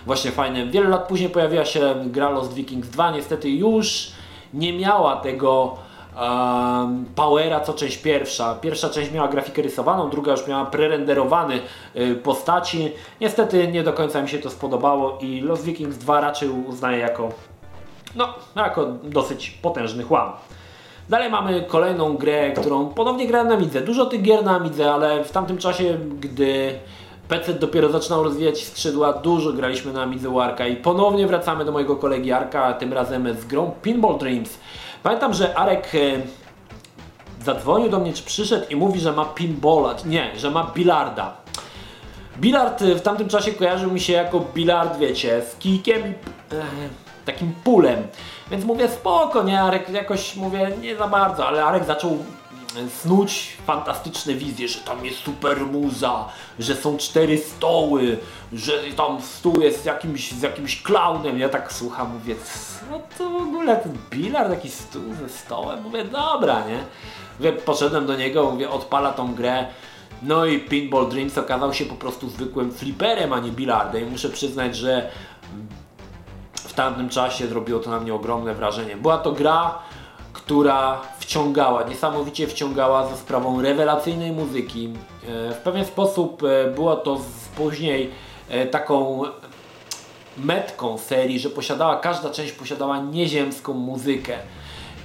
[0.07, 0.67] właśnie fajne.
[0.67, 4.13] Wiele lat później pojawiła się gra Lost Vikings 2, niestety już
[4.55, 5.77] nie miała tego
[6.21, 8.55] um, powera co część pierwsza.
[8.55, 11.55] Pierwsza część miała grafikę rysowaną, druga już miała prerenderowane
[11.97, 12.93] y, postaci.
[13.21, 17.29] Niestety nie do końca mi się to spodobało i Lost Vikings 2 raczej uznaję jako
[18.15, 20.33] no, jako dosyć potężny chłam.
[21.09, 23.81] Dalej mamy kolejną grę, którą ponownie grałem na Midze.
[23.81, 26.79] Dużo tych gier na Midze, ale w tamtym czasie, gdy
[27.31, 30.31] PC dopiero zaczynał rozwijać skrzydła, dużo graliśmy na Amidze
[30.71, 34.59] i ponownie wracamy do mojego kolegi Arka, tym razem z grą Pinball Dreams.
[35.03, 35.99] Pamiętam, że Arek e,
[37.45, 41.37] zadzwonił do mnie, czy przyszedł i mówi, że ma pinballa, nie, że ma bilarda.
[42.39, 46.11] Bilard w tamtym czasie kojarzył mi się jako bilard, wiecie, z kijkiem i
[46.55, 46.63] e,
[47.27, 48.03] takim pulem.
[48.51, 52.19] Więc mówię spoko, nie, Arek jakoś mówię nie za bardzo, ale Arek zaczął
[53.03, 56.25] snuć fantastyczne wizje, że tam jest super muza,
[56.59, 58.19] że są cztery stoły,
[58.53, 61.39] że tam stół jest z jakimś, z jakimś klaunem.
[61.39, 62.35] Ja tak słucham, mówię,
[62.91, 65.83] no to w ogóle ten bilard, taki stół ze stołem.
[65.83, 66.79] Mówię, dobra, nie?
[67.39, 69.67] Mówię, poszedłem do niego, mówię, odpala tą grę.
[70.23, 74.09] No i Pinball Dreams okazał się po prostu zwykłym fliperem, a nie bilardem.
[74.09, 75.11] I muszę przyznać, że
[76.55, 78.97] w tamtym czasie zrobiło to na mnie ogromne wrażenie.
[78.97, 79.79] Była to gra,
[80.51, 84.93] która wciągała, niesamowicie wciągała za sprawą rewelacyjnej muzyki.
[85.29, 87.21] E, w pewien sposób e, było to
[87.57, 88.11] później
[88.49, 89.23] e, taką
[90.37, 94.39] metką serii, że posiadała, każda część posiadała nieziemską muzykę.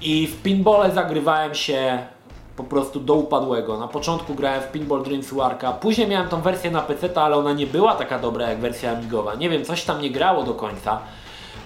[0.01, 2.05] I w pinbole zagrywałem się
[2.55, 3.79] po prostu do upadłego.
[3.79, 7.53] Na początku grałem w Pinball Dreams Warka, później miałem tą wersję na PC, ale ona
[7.53, 9.35] nie była taka dobra jak wersja amigowa.
[9.35, 10.99] Nie wiem, coś tam nie grało do końca.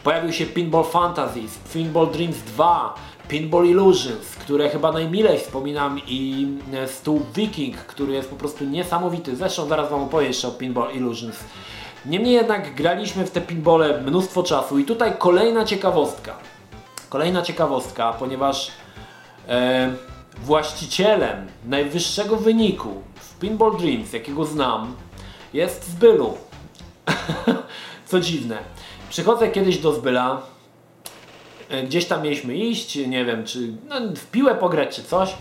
[0.03, 2.95] Pojawił się Pinball Fantasies, Pinball Dreams 2,
[3.29, 9.35] Pinball Illusions, które chyba najmilej wspominam i e, stół Viking, który jest po prostu niesamowity.
[9.35, 11.35] Zresztą zaraz Wam opowiem jeszcze o Pinball Illusions.
[12.05, 16.35] Niemniej jednak graliśmy w te pinbole mnóstwo czasu i tutaj kolejna ciekawostka.
[17.09, 18.71] Kolejna ciekawostka, ponieważ
[19.47, 19.93] e,
[20.43, 24.95] właścicielem najwyższego wyniku w Pinball Dreams, jakiego znam,
[25.53, 26.37] jest Zbylu.
[28.05, 28.57] Co dziwne.
[29.09, 30.41] Przychodzę kiedyś do Zbyla,
[31.87, 35.35] gdzieś tam mieliśmy iść, nie wiem, czy no, w piłę pograć, czy coś.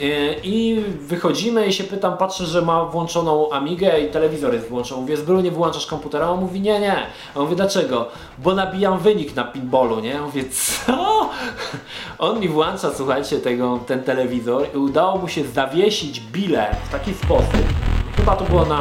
[0.00, 5.00] E, I wychodzimy i się pytam, patrzę, że ma włączoną Amigę i telewizor jest włączony.
[5.00, 6.30] Mówię, Zbylu, nie wyłączasz komputera?
[6.30, 6.96] On mówi, nie, nie.
[7.34, 8.08] A mówię, dlaczego?
[8.38, 10.20] Bo nabijam wynik na pinballu, nie?
[10.20, 11.30] Mówię, co?
[12.18, 17.14] On mi włącza, słuchajcie, tego, ten telewizor i udało mu się zawiesić bile w taki
[17.14, 17.83] sposób.
[18.16, 18.78] Chyba to było na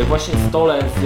[0.00, 1.04] e, właśnie stole z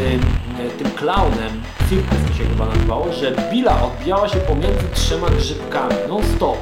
[0.61, 5.95] e, tym klaunem, cirkus mi się chyba nazywało, że bila odbijała się pomiędzy trzema grzybkami,
[6.09, 6.57] non stop.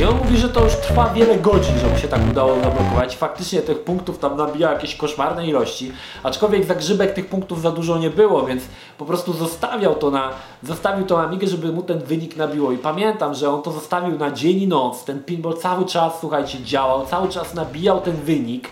[0.00, 3.16] I on mówi, że to już trwa wiele godzin, że się tak udało zablokować.
[3.16, 7.98] Faktycznie tych punktów tam nabija jakieś koszmarne ilości, aczkolwiek za grzybek tych punktów za dużo
[7.98, 8.62] nie było, więc
[8.98, 10.30] po prostu zostawiał to na,
[10.62, 12.72] zostawił tą Amigę, żeby mu ten wynik nabiło.
[12.72, 15.04] I pamiętam, że on to zostawił na dzień i noc.
[15.04, 18.68] Ten pinball cały czas, słuchajcie, działał, cały czas nabijał ten wynik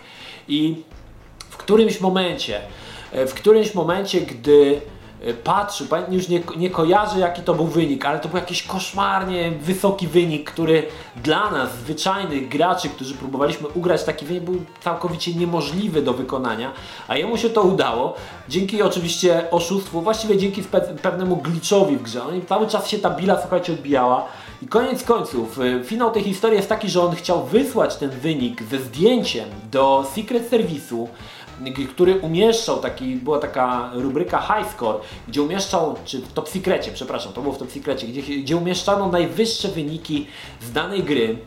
[0.49, 0.83] i
[1.63, 2.61] którymś momencie,
[3.13, 4.81] e, w którymś momencie, gdy
[5.23, 9.51] e, patrzył, już nie, nie kojarzę jaki to był wynik, ale to był jakiś koszmarnie
[9.51, 16.03] wysoki wynik, który dla nas, zwyczajnych graczy, którzy próbowaliśmy ugrać taki wynik, był całkowicie niemożliwy
[16.03, 16.73] do wykonania,
[17.09, 18.15] a jemu się to udało,
[18.49, 20.63] dzięki oczywiście oszustwu, właściwie dzięki
[21.03, 22.23] pewnemu glitchowi w grze.
[22.25, 24.27] On cały czas się ta bila, słuchajcie, odbijała
[24.63, 28.63] i koniec końców, e, finał tej historii jest taki, że on chciał wysłać ten wynik
[28.63, 31.07] ze zdjęciem do Secret Service'u,
[31.91, 37.33] który umieszczał taki, była taka rubryka High Score, gdzie umieszczał, czy w Top Secrecie, przepraszam,
[37.33, 40.27] to było w Top Secrecie, gdzie, gdzie umieszczano najwyższe wyniki
[40.61, 41.39] z danej gry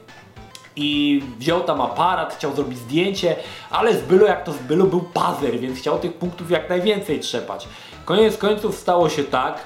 [0.76, 3.36] i wziął tam aparat, chciał zrobić zdjęcie,
[3.70, 7.20] ale z bylu jak to z bylu był pazer, więc chciał tych punktów jak najwięcej
[7.20, 7.68] trzepać.
[8.06, 9.66] Koniec końców stało się tak,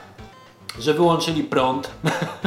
[0.80, 1.92] że wyłączyli prąd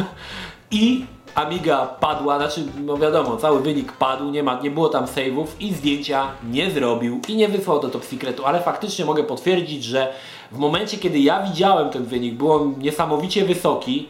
[0.71, 5.47] i Amiga padła, znaczy no wiadomo, cały wynik padł, nie, ma, nie było tam save'ów
[5.61, 10.13] i zdjęcia nie zrobił i nie wysłał do Top Secretu, ale faktycznie mogę potwierdzić, że
[10.53, 14.09] w momencie kiedy ja widziałem ten wynik, był on niesamowicie wysoki,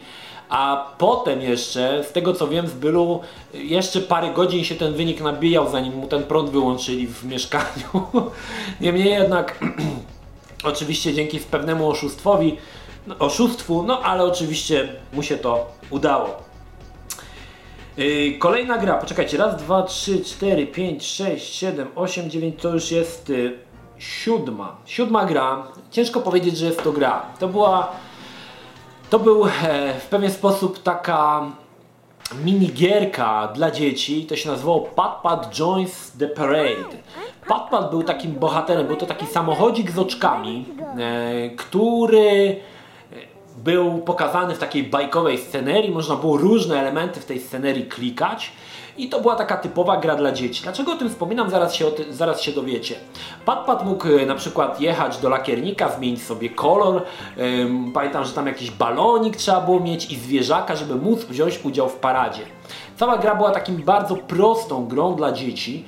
[0.49, 3.19] a potem jeszcze, z tego co wiem z Bylu,
[3.53, 8.07] jeszcze parę godzin się ten wynik nabijał, zanim mu ten prąd wyłączyli w mieszkaniu.
[8.81, 9.59] Niemniej jednak,
[10.63, 12.57] oczywiście dzięki pewnemu oszustwowi,
[13.07, 16.42] no, oszustwu, no ale oczywiście mu się to udało.
[17.97, 22.91] Yy, kolejna gra, poczekajcie, raz, dwa, trzy, cztery, pięć, sześć, siedem, osiem, dziewięć, to już
[22.91, 23.57] jest y,
[23.97, 24.75] siódma.
[24.85, 27.25] Siódma gra, ciężko powiedzieć, że jest to gra.
[27.39, 27.91] To była,
[29.09, 29.49] to był e,
[29.99, 31.41] w pewien sposób taka
[32.43, 36.97] minigierka dla dzieci, to się nazywało Pat Pat Joins the Parade.
[37.47, 40.65] Pat Pat był takim bohaterem, był to taki samochodzik z oczkami,
[40.97, 42.59] e, który
[43.63, 48.51] był pokazany w takiej bajkowej scenerii, można było różne elementy w tej scenerii klikać
[48.97, 50.63] i to była taka typowa gra dla dzieci.
[50.63, 51.49] Dlaczego o tym wspominam?
[51.49, 52.95] Zaraz się, ty, zaraz się dowiecie.
[53.45, 57.01] Pat mógł e, na przykład jechać do lakiernika, zmienić sobie kolor.
[57.93, 61.95] Pamiętam, że tam jakiś balonik trzeba było mieć i zwierzaka, żeby móc wziąć udział w
[61.95, 62.41] paradzie.
[62.95, 65.85] Cała gra była takim bardzo prostą grą dla dzieci.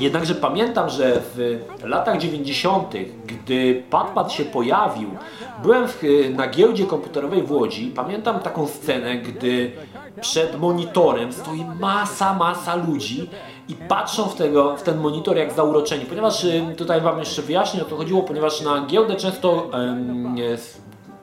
[0.00, 2.94] Jednakże pamiętam, że w latach 90.,
[3.26, 5.10] gdy PadPad się pojawił,
[5.62, 6.02] byłem w,
[6.36, 7.92] na giełdzie komputerowej w Łodzi.
[7.96, 9.72] Pamiętam taką scenę, gdy
[10.20, 13.30] przed monitorem stoi masa, masa ludzi
[13.68, 16.04] i patrzą w, tego, w ten monitor jak zauroczeni.
[16.04, 19.70] Ponieważ y, tutaj Wam jeszcze wyjaśnię o to chodziło, ponieważ na giełdę często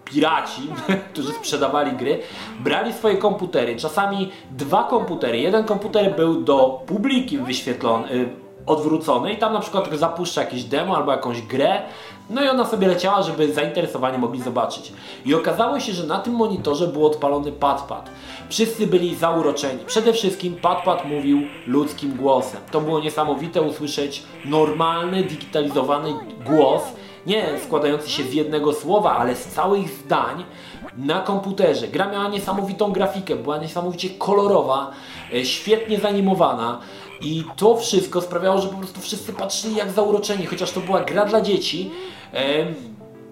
[0.06, 0.62] piraci,
[1.14, 2.20] którzy sprzedawali gry,
[2.60, 5.40] brali swoje komputery, czasami dwa komputery.
[5.40, 8.30] Jeden komputer był do publiki wyświetlony,
[8.68, 11.82] odwrócony i tam na przykład zapuszcza jakieś demo albo jakąś grę,
[12.30, 14.94] no i ona sobie leciała, żeby zainteresowani mogli zobaczyć.
[15.26, 18.10] I okazało się, że na tym monitorze był odpalony padpad.
[18.50, 19.80] Wszyscy byli zauroczeni.
[19.86, 22.62] Przede wszystkim padpad mówił ludzkim głosem.
[22.72, 26.14] To było niesamowite usłyszeć normalny, digitalizowany
[26.46, 26.84] głos,
[27.28, 30.44] nie składający się z jednego słowa, ale z całych zdań
[30.98, 31.88] na komputerze.
[31.88, 34.92] Gra miała niesamowitą grafikę, była niesamowicie kolorowa,
[35.34, 36.80] e, świetnie zanimowana.
[37.22, 41.26] I to wszystko sprawiało, że po prostu wszyscy patrzyli jak zauroczeni, chociaż to była gra
[41.26, 41.92] dla dzieci.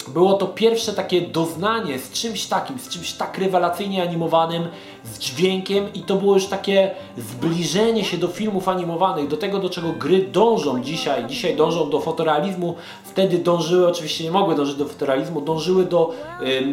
[0.08, 4.68] Było to pierwsze takie doznanie z czymś takim, z czymś tak rewelacyjnie animowanym,
[5.04, 9.70] z dźwiękiem i to było już takie zbliżenie się do filmów animowanych, do tego do
[9.70, 11.28] czego gry dążą dzisiaj.
[11.28, 16.14] Dzisiaj dążą do fotorealizmu, wtedy dążyły, oczywiście nie mogły dążyć do fotorealizmu, dążyły do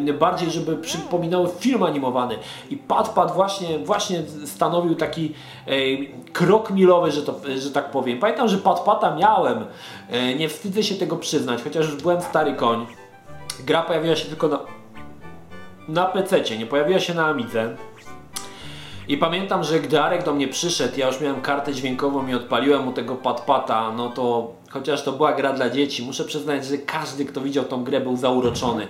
[0.05, 2.35] yy, bardziej, żeby przypominały film animowany.
[2.71, 5.33] I Pad Pad właśnie, właśnie stanowił taki
[5.67, 5.75] yy,
[6.33, 8.19] krok milowy, że, to, że tak powiem.
[8.19, 9.65] Pamiętam, że Pad Pata miałem,
[10.11, 12.87] yy, nie wstydzę się tego przyznać, chociaż już byłem stary koń.
[13.67, 14.59] Gra pojawiła się tylko na,
[15.89, 17.77] na PC, nie pojawiła się na Amidze.
[19.09, 22.85] I pamiętam, że gdy Arek do mnie przyszedł, ja już miałem kartę dźwiękową i odpaliłem
[22.85, 27.25] mu tego padpata, no to chociaż to była gra dla dzieci, muszę przyznać, że każdy,
[27.25, 28.89] kto widział tą grę, był zauroczony.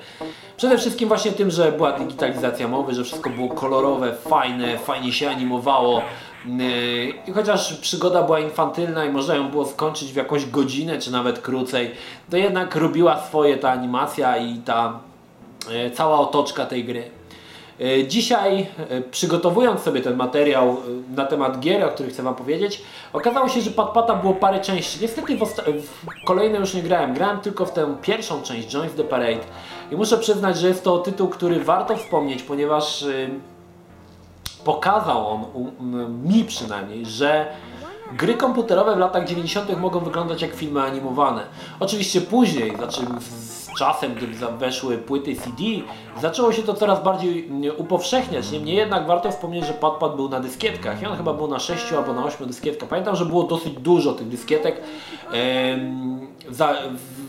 [0.57, 5.31] Przede wszystkim właśnie tym, że była digitalizacja mowy, że wszystko było kolorowe, fajne, fajnie się
[5.31, 6.03] animowało.
[6.47, 11.13] Yy, I chociaż przygoda była infantylna i można ją było skończyć w jakąś godzinę, czy
[11.13, 11.91] nawet krócej,
[12.31, 14.99] to jednak robiła swoje ta animacja i ta
[15.71, 17.11] yy, cała otoczka tej gry.
[17.79, 18.67] Yy, dzisiaj,
[19.11, 20.77] przygotowując sobie ten materiał
[21.17, 24.99] na temat gier, o których chcę Wam powiedzieć, okazało się, że Padpata było parę części.
[25.03, 25.41] Niestety w,
[25.87, 27.15] w kolejne już nie grałem.
[27.15, 29.41] Grałem tylko w tę pierwszą część, Joins the Parade.
[29.91, 33.05] I muszę przyznać, że jest to tytuł, który warto wspomnieć, ponieważ
[34.65, 35.45] pokazał on,
[36.25, 37.47] mi przynajmniej, że
[38.13, 39.79] gry komputerowe w latach 90.
[39.79, 41.43] mogą wyglądać jak filmy animowane.
[41.81, 44.27] Oczywiście później, znaczy z czasem, gdy
[44.59, 45.63] weszły płyty CD,
[46.21, 48.51] zaczęło się to coraz bardziej upowszechniać.
[48.51, 51.93] Niemniej jednak warto wspomnieć, że Padpad był na dyskietkach i on chyba był na 6
[51.93, 52.89] albo na 8 dyskietkach.
[52.89, 54.83] Pamiętam, że było dosyć dużo tych dyskietek.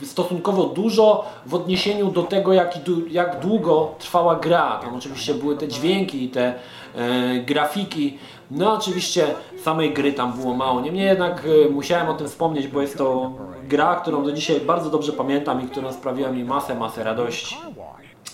[0.03, 2.79] stosunkowo dużo w odniesieniu do tego, jak,
[3.11, 4.79] jak długo trwała gra.
[4.83, 6.53] Tam oczywiście były te dźwięki i te
[6.95, 8.17] e, grafiki.
[8.51, 9.27] No oczywiście
[9.63, 10.81] samej gry tam było mało.
[10.81, 13.31] Niemniej jednak e, musiałem o tym wspomnieć, bo jest to
[13.63, 17.57] gra, którą do dzisiaj bardzo dobrze pamiętam i którą sprawiła mi masę, masę radości.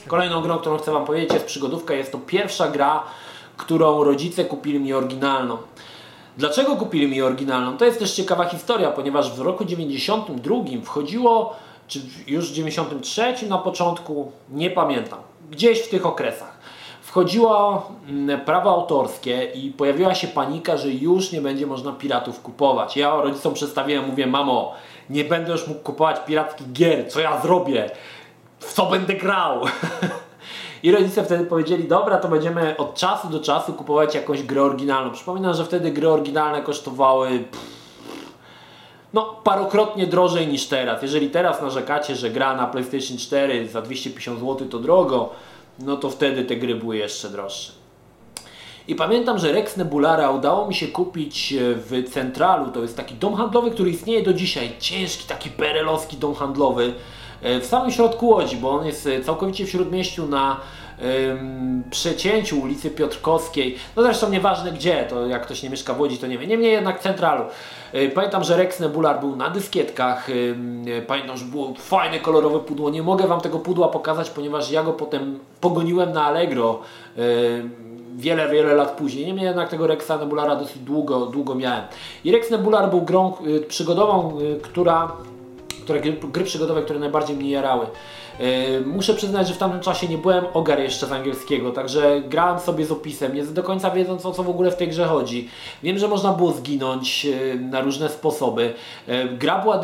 [0.07, 1.93] Kolejną grą, którą chcę Wam powiedzieć jest przygodówka.
[1.93, 3.03] Jest to pierwsza gra,
[3.57, 5.57] którą rodzice kupili mi oryginalną.
[6.37, 7.77] Dlaczego kupili mi oryginalną?
[7.77, 11.55] To jest też ciekawa historia, ponieważ w roku 92 wchodziło,
[11.87, 15.19] czy już w 93 na początku, nie pamiętam,
[15.51, 16.59] gdzieś w tych okresach
[17.09, 22.97] wchodziło mm, prawo autorskie i pojawiła się panika, że już nie będzie można piratów kupować.
[22.97, 24.73] Ja rodzicom przedstawiłem, mówię, mamo,
[25.09, 27.89] nie będę już mógł kupować pirackich gier, co ja zrobię?
[28.59, 29.61] W co będę grał?
[30.83, 35.11] I rodzice wtedy powiedzieli, dobra, to będziemy od czasu do czasu kupować jakąś grę oryginalną.
[35.11, 37.43] Przypominam, że wtedy gry oryginalne kosztowały
[39.13, 41.01] no, parokrotnie drożej niż teraz.
[41.01, 45.29] Jeżeli teraz narzekacie, że gra na PlayStation 4 za 250 zł to drogo,
[45.79, 47.71] no to wtedy te gry były jeszcze droższe.
[48.87, 52.71] I pamiętam, że Rex Nebulara udało mi się kupić e, w Centralu.
[52.71, 54.71] To jest taki dom handlowy, który istnieje do dzisiaj.
[54.79, 56.93] Ciężki, taki perelowski dom handlowy
[57.41, 60.57] w samym środku Łodzi, bo on jest e, całkowicie w śródmieściu na
[61.01, 63.75] ym, przecięciu ulicy Piotrkowskiej.
[63.95, 66.47] No zresztą nieważne gdzie, to jak ktoś nie mieszka w Łodzi, to nie wie.
[66.47, 67.43] Niemniej jednak Centralu.
[68.15, 70.27] Pamiętam, że Rex Nebular był na dyskietkach.
[71.07, 72.89] Pamiętam, że było fajne, kolorowe pudło.
[72.89, 76.79] Nie mogę Wam tego pudła pokazać, ponieważ ja go potem pogoniłem na Allegro
[78.15, 79.25] wiele, wiele lat później.
[79.25, 81.83] Niemniej jednak tego Rexa Nebulara dosyć długo, długo miałem.
[82.23, 83.33] I Rex Nebular był grą
[83.67, 85.11] przygodową, która,
[85.89, 87.85] które gry, przygodowe, które najbardziej mnie jarały.
[88.39, 88.45] Yy,
[88.85, 92.85] muszę przyznać, że w tamtym czasie nie byłem ogar jeszcze z angielskiego, także grałem sobie
[92.85, 95.49] z opisem, nie do końca wiedząc o co w ogóle w tej grze chodzi.
[95.83, 98.73] Wiem, że można było zginąć yy, na różne sposoby.
[99.07, 99.81] Yy, gra była,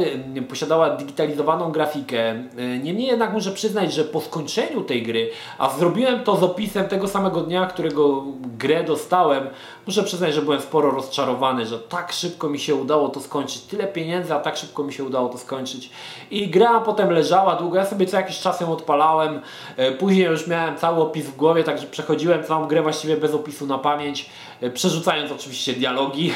[0.49, 2.43] posiadała digitalizowaną grafikę.
[2.83, 7.07] Niemniej jednak muszę przyznać, że po skończeniu tej gry, a zrobiłem to z opisem tego
[7.07, 8.23] samego dnia, którego
[8.57, 9.47] grę dostałem,
[9.87, 13.61] muszę przyznać, że byłem sporo rozczarowany, że tak szybko mi się udało to skończyć.
[13.61, 15.89] Tyle pieniędzy, a tak szybko mi się udało to skończyć.
[16.31, 17.77] I gra potem leżała długo.
[17.77, 19.41] Ja sobie co jakiś czasem odpalałem.
[19.77, 23.67] E, później już miałem cały opis w głowie, także przechodziłem całą grę właściwie bez opisu
[23.67, 24.29] na pamięć,
[24.61, 26.33] e, przerzucając oczywiście dialogi.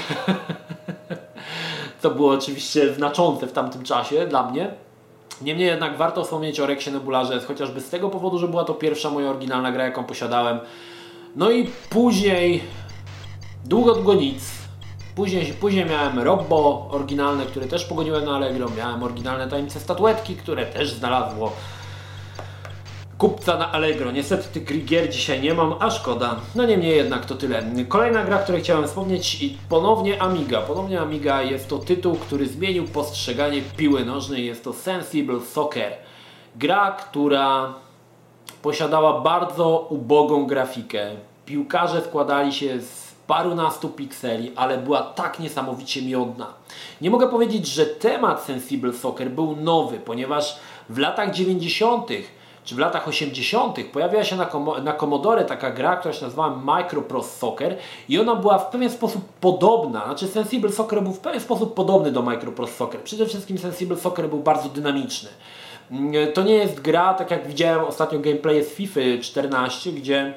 [2.01, 4.71] to było oczywiście znaczące w tamtym czasie dla mnie.
[5.41, 9.09] Niemniej jednak warto wspomnieć o Rexie Nebularze, chociażby z tego powodu, że była to pierwsza
[9.09, 10.59] moja oryginalna gra, jaką posiadałem.
[11.35, 12.63] No i później,
[13.65, 14.43] długo, długo nic.
[15.15, 18.69] Później, później miałem Robbo oryginalne, które też pogoniłem na Allegro.
[18.77, 21.51] Miałem oryginalne tajemnice statuetki, które też znalazło
[23.19, 24.11] kupca na Allegro.
[24.11, 26.35] Niestety tych gier dzisiaj nie mam, a szkoda.
[26.55, 27.63] No niemniej jednak to tyle.
[27.87, 30.61] Kolejna gra, której chciałem wspomnieć i ponownie Amiga.
[30.61, 34.45] Ponownie Amiga jest to tytuł, który zmienił postrzeganie piły nożnej.
[34.45, 35.93] Jest to Sensible Soccer.
[36.55, 37.73] Gra, która
[38.61, 41.11] posiadała bardzo ubogą grafikę.
[41.45, 46.47] Piłkarze składali się z parunastu pikseli, ale była tak niesamowicie miodna.
[47.01, 50.59] Nie mogę powiedzieć, że temat Sensible Soccer był nowy, ponieważ
[50.89, 52.07] w latach 90
[52.63, 53.77] czy w latach 80.
[53.93, 57.77] pojawiła się na, Komo Commodore taka gra, która się nazywała Microprose Soccer
[58.09, 62.11] i ona była w pewien sposób podobna, znaczy Sensible Soccer był w pewien sposób podobny
[62.11, 63.01] do Microprose Soccer.
[63.01, 65.29] Przede wszystkim Sensible Soccer był bardzo dynamiczny.
[65.91, 70.33] Mm, to nie jest gra, tak jak widziałem ostatnio gameplay z FIFA 14, gdzie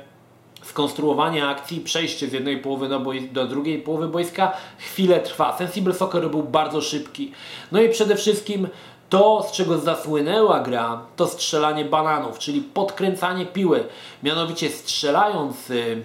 [0.63, 3.01] skonstruowanie akcji, przejście z jednej połowy do,
[3.33, 5.57] do, drugiej połowy boiska chwilę trwa.
[5.57, 7.33] Sensible Soccer był bardzo szybki.
[7.73, 8.69] No i przede wszystkim
[9.13, 13.85] to, z czego zasłynęła gra, to strzelanie bananów, czyli podkręcanie piły.
[14.23, 16.05] Mianowicie strzelając y,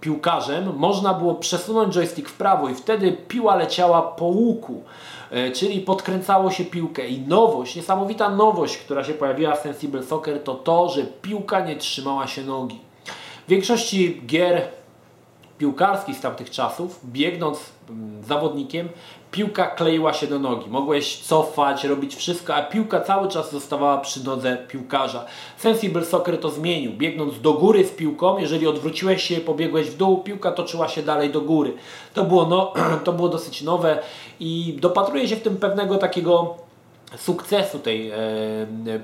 [0.00, 4.82] piłkarzem, można było przesunąć joystick w prawo i wtedy piła leciała po łuku,
[5.32, 7.08] y, czyli podkręcało się piłkę.
[7.08, 11.76] I nowość, niesamowita nowość, która się pojawiła w Sensible Soccer, to to, że piłka nie
[11.76, 12.87] trzymała się nogi.
[13.48, 14.62] W większości gier
[15.58, 17.58] piłkarskich z tamtych czasów, biegnąc
[17.90, 18.88] mm, zawodnikiem,
[19.30, 20.70] piłka kleiła się do nogi.
[20.70, 25.24] Mogłeś cofać, robić wszystko, a piłka cały czas zostawała przy nodze piłkarza.
[25.56, 26.92] Sensible Soccer to zmienił.
[26.92, 31.30] Biegnąc do góry z piłką, jeżeli odwróciłeś się, pobiegłeś w dół, piłka toczyła się dalej
[31.30, 31.72] do góry.
[32.14, 32.72] To było, no,
[33.04, 33.98] to było dosyć nowe
[34.40, 36.67] i dopatruje się w tym pewnego takiego
[37.16, 38.16] sukcesu tej e,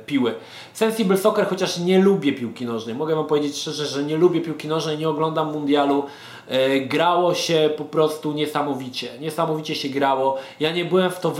[0.06, 0.34] piły.
[0.72, 4.68] Sensible Soccer, chociaż nie lubię piłki nożnej, mogę Wam powiedzieć szczerze, że nie lubię piłki
[4.68, 6.04] nożnej, nie oglądam mundialu,
[6.48, 10.38] e, grało się po prostu niesamowicie, niesamowicie się grało.
[10.60, 11.32] Ja nie byłem w to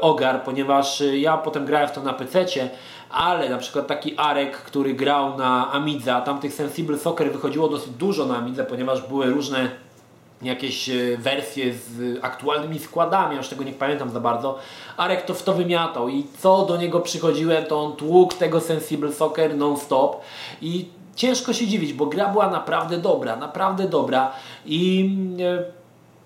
[0.00, 2.70] ogar, ponieważ e, ja potem grałem w to na PC-cie,
[3.10, 7.90] ale na przykład taki Arek, który grał na Amidze, tam tych Sensible Soccer wychodziło dosyć
[7.90, 9.70] dużo na Amidze, ponieważ były różne
[10.42, 14.58] jakieś e, wersje z aktualnymi składami, aż tego nie pamiętam za bardzo.
[14.96, 19.12] Arek to w to wymiatał i co do niego przychodziłem, to on tłukł tego Sensible
[19.12, 20.20] Soccer non-stop
[20.62, 24.32] i ciężko się dziwić, bo gra była naprawdę dobra, naprawdę dobra
[24.66, 25.10] i
[25.40, 25.64] e,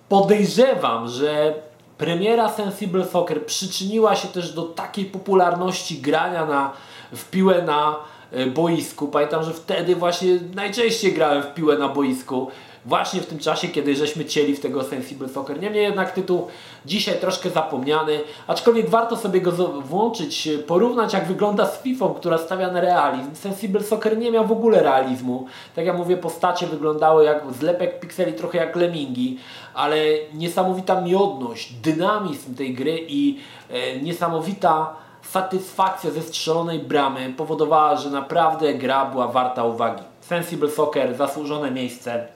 [0.08, 1.54] podejrzewam, że
[1.98, 6.72] premiera Sensible Soccer przyczyniła się też do takiej popularności grania na,
[7.12, 7.96] w piłę na
[8.32, 9.08] e, boisku.
[9.08, 12.50] Pamiętam, że wtedy właśnie najczęściej grałem w piłę na boisku
[12.86, 15.60] właśnie w tym czasie, kiedy żeśmy cieli w tego Sensible Soccer.
[15.60, 16.46] Niemniej jednak tytuł
[16.86, 22.70] dzisiaj troszkę zapomniany, aczkolwiek warto sobie go włączyć, porównać jak wygląda z FIFA, która stawia
[22.70, 23.34] na realizm.
[23.34, 25.46] Sensible Soccer nie miał w ogóle realizmu.
[25.76, 29.38] Tak jak mówię, postacie wyglądały jak zlepek pikseli, trochę jak lemingi,
[29.74, 29.96] ale
[30.34, 33.38] niesamowita miodność, dynamizm tej gry i
[33.70, 40.02] e, niesamowita satysfakcja ze strzelonej bramy powodowała, że naprawdę gra była warta uwagi.
[40.20, 42.33] Sensible Soccer, zasłużone miejsce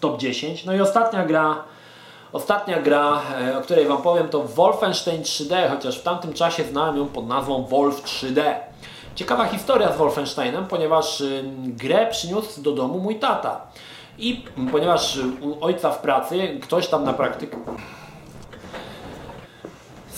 [0.00, 0.64] top 10.
[0.64, 1.64] No i ostatnia gra,
[2.32, 6.96] ostatnia gra, e, o której Wam powiem, to Wolfenstein 3D, chociaż w tamtym czasie znałem
[6.96, 8.54] ją pod nazwą Wolf 3D.
[9.14, 13.60] Ciekawa historia z Wolfensteinem, ponieważ y, grę przyniósł do domu mój tata.
[14.18, 17.56] I ponieważ u ojca w pracy ktoś tam na praktykę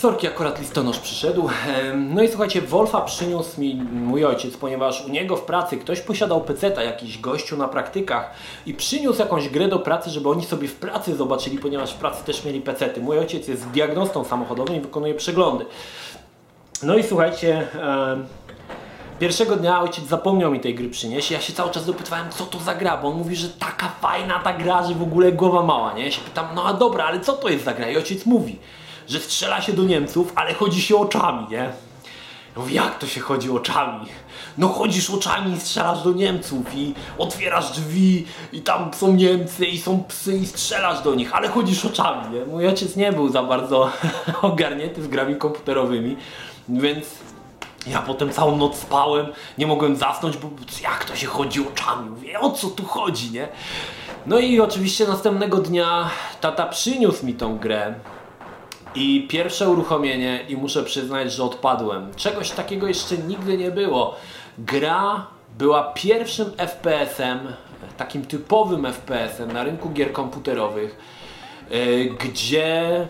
[0.03, 1.49] Sorki, akurat listonosz przyszedł.
[1.95, 6.41] No i słuchajcie, Wolfa przyniósł mi mój ojciec, ponieważ u niego w pracy ktoś posiadał
[6.41, 8.31] peceta, jakiś gościu na praktykach
[8.65, 12.25] i przyniósł jakąś grę do pracy, żeby oni sobie w pracy zobaczyli, ponieważ w pracy
[12.25, 13.01] też mieli pecety.
[13.01, 15.65] Mój ojciec jest diagnostą samochodowym i wykonuje przeglądy.
[16.83, 17.67] No i słuchajcie,
[19.19, 21.31] Pierwszego dnia ojciec zapomniał mi tej gry przynieść.
[21.31, 24.39] Ja się cały czas dopytywałem, co to za gra, bo on mówi, że taka fajna
[24.39, 26.05] ta gra, że w ogóle głowa mała, nie?
[26.05, 27.89] Ja się pytam, no a dobra, ale co to jest za gra?
[27.89, 28.59] I ojciec mówi,
[29.07, 31.69] że strzela się do Niemców, ale chodzi się oczami, nie?
[32.55, 34.05] mówię, jak to się chodzi oczami?
[34.57, 39.79] No chodzisz oczami i strzelasz do Niemców i otwierasz drzwi i tam są Niemcy i
[39.79, 42.45] są psy i strzelasz do nich, ale chodzisz oczami, nie?
[42.45, 43.91] Mój ojciec nie był za bardzo
[44.41, 46.17] ogarnięty z grami komputerowymi,
[46.69, 47.05] więc
[47.87, 49.25] ja potem całą noc spałem,
[49.57, 50.49] nie mogłem zasnąć, bo
[50.83, 52.09] jak to się chodzi oczami?
[52.09, 53.47] Mówię, o co tu chodzi, nie?
[54.25, 56.09] No i oczywiście następnego dnia
[56.41, 57.93] tata przyniósł mi tą grę.
[58.95, 62.13] I pierwsze uruchomienie i muszę przyznać, że odpadłem.
[62.15, 64.15] Czegoś takiego jeszcze nigdy nie było.
[64.57, 65.27] Gra
[65.57, 67.39] była pierwszym FPS-em,
[67.97, 70.97] takim typowym FPS-em na rynku gier komputerowych,
[71.71, 73.07] e, gdzie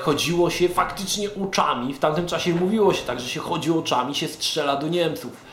[0.00, 1.94] chodziło się faktycznie oczami.
[1.94, 5.47] W tamtym czasie mówiło się tak, że się chodzi oczami, się strzela do Niemców.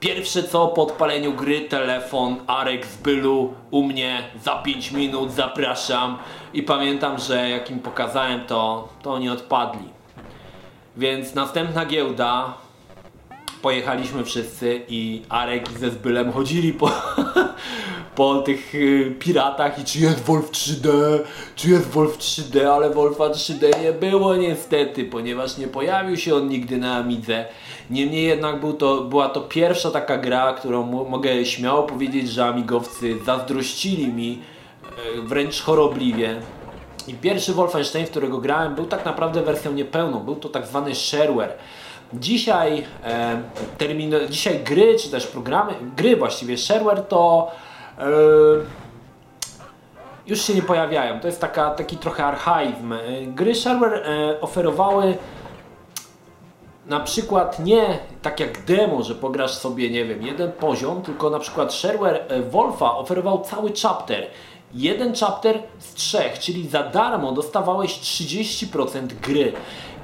[0.00, 6.18] Pierwsze co po odpaleniu gry, telefon, Arek z Bylu u mnie za 5 minut, zapraszam.
[6.54, 9.88] I pamiętam, że jak im pokazałem to, to oni odpadli.
[10.96, 12.54] Więc następna giełda,
[13.62, 16.90] pojechaliśmy wszyscy i Arek ze Zbylem chodzili po,
[18.14, 20.88] po tych y, piratach i czy jest Wolf 3D,
[21.56, 26.48] czy jest Wolf 3D, ale Wolfa 3D nie było niestety, ponieważ nie pojawił się on
[26.48, 27.46] nigdy na Amidze.
[27.90, 33.18] Niemniej jednak był to, była to pierwsza taka gra, którą mogę śmiało powiedzieć, że amigowcy
[33.24, 34.42] zazdrościli mi
[35.18, 36.40] e, wręcz chorobliwie.
[37.08, 40.20] I pierwszy Wolfenstein, w którego grałem, był tak naprawdę wersją niepełną.
[40.20, 41.52] Był to tak zwany shareware.
[42.12, 43.42] Dzisiaj, e,
[43.78, 47.50] termin, dzisiaj gry, czy też programy, gry właściwie, shareware to
[47.98, 48.04] e,
[50.26, 51.20] już się nie pojawiają.
[51.20, 52.92] To jest taka, taki trochę archaizm.
[52.92, 55.16] E, gry shareware e, oferowały
[56.88, 61.38] na przykład nie tak jak demo, że pograsz sobie, nie wiem, jeden poziom, tylko na
[61.38, 64.26] przykład shareware e, Wolfa oferował cały chapter.
[64.74, 69.52] Jeden chapter z trzech, czyli za darmo dostawałeś 30% gry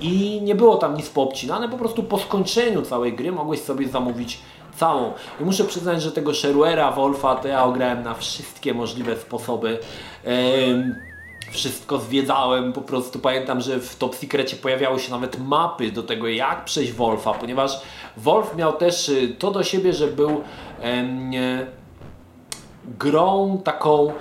[0.00, 4.38] i nie było tam nic poobcinane, po prostu po skończeniu całej gry mogłeś sobie zamówić
[4.76, 5.12] całą.
[5.40, 9.78] I muszę przyznać, że tego shareware'a Wolfa to ja ograłem na wszystkie możliwe sposoby.
[11.54, 16.28] Wszystko zwiedzałem, po prostu pamiętam, że w Top Secrecie pojawiały się nawet mapy do tego
[16.28, 17.80] jak przejść Wolfa, ponieważ
[18.16, 20.42] Wolf miał też y, to do siebie, że był
[20.80, 21.32] em,
[22.98, 24.12] grą taką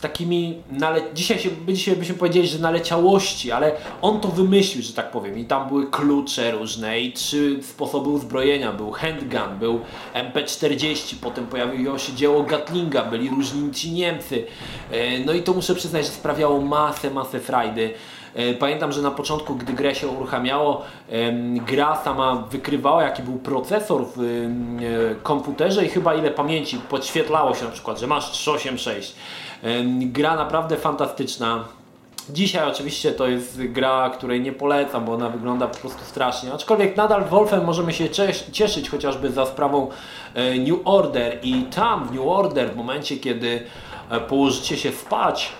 [0.00, 1.00] z takimi, nale...
[1.14, 3.72] dzisiaj, się, dzisiaj byśmy powiedzieli, że naleciałości, ale
[4.02, 5.38] on to wymyślił, że tak powiem.
[5.38, 8.72] I tam były klucze różne i trzy sposoby uzbrojenia.
[8.72, 9.80] Był handgun, był
[10.14, 14.46] MP40, potem pojawiło się dzieło Gatlinga, byli różni Niemcy.
[14.90, 17.94] E, no i to muszę przyznać, że sprawiało masę, masę frajdy.
[18.34, 20.82] E, pamiętam, że na początku, gdy grę się uruchamiało,
[21.54, 27.64] gra sama wykrywała, jaki był procesor w e, komputerze i chyba ile pamięci podświetlało się
[27.64, 29.14] na przykład, że masz 386.
[30.00, 31.64] Gra naprawdę fantastyczna.
[32.30, 36.52] Dzisiaj oczywiście to jest gra, której nie polecam, bo ona wygląda po prostu strasznie.
[36.52, 38.08] Aczkolwiek nadal Wolfem możemy się
[38.52, 39.90] cieszyć chociażby za sprawą
[40.34, 43.62] e, New Order i tam w New Order w momencie kiedy
[44.28, 45.52] położycie się spać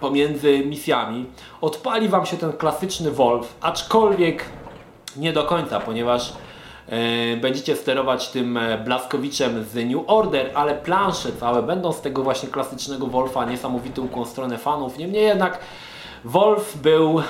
[0.00, 1.26] pomiędzy misjami,
[1.60, 4.44] odpali Wam się ten klasyczny Wolf, aczkolwiek
[5.16, 6.32] nie do końca, ponieważ
[6.88, 12.22] e, będziecie sterować tym e, Blaskowiczem z New Order, ale plansze całe będą z tego
[12.22, 14.98] właśnie klasycznego Wolfa, niesamowity ukłon stronę fanów.
[14.98, 15.58] Niemniej jednak
[16.24, 17.22] Wolf był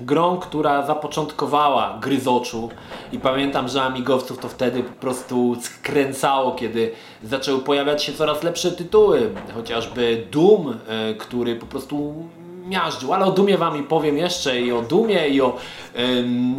[0.00, 2.68] grą, która zapoczątkowała gry z oczu.
[3.12, 6.92] I pamiętam, że amigowców to wtedy po prostu skręcało, kiedy
[7.22, 12.14] zaczęły pojawiać się coraz lepsze tytuły, chociażby Doom, e, który po prostu
[12.66, 15.56] miażdżył, ale o Dumie Wam i powiem jeszcze i o Dumie i o
[15.98, 16.56] ym,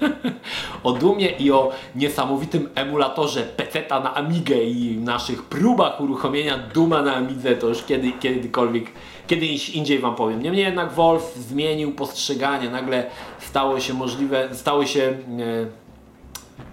[0.84, 7.14] o Dumie i o niesamowitym emulatorze PC-a na Amigę i naszych próbach uruchomienia Duma na
[7.14, 8.86] Amidze, to już kiedy, kiedykolwiek
[9.26, 10.42] Kiedyś indziej Wam powiem.
[10.42, 12.70] Niemniej jednak Wolf zmienił postrzeganie.
[12.70, 15.02] Nagle stało się możliwe, stało się...
[15.02, 15.86] E,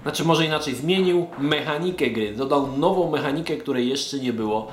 [0.04, 4.68] znaczy może inaczej, zmienił mechanikę gry, dodał nową mechanikę, której jeszcze nie było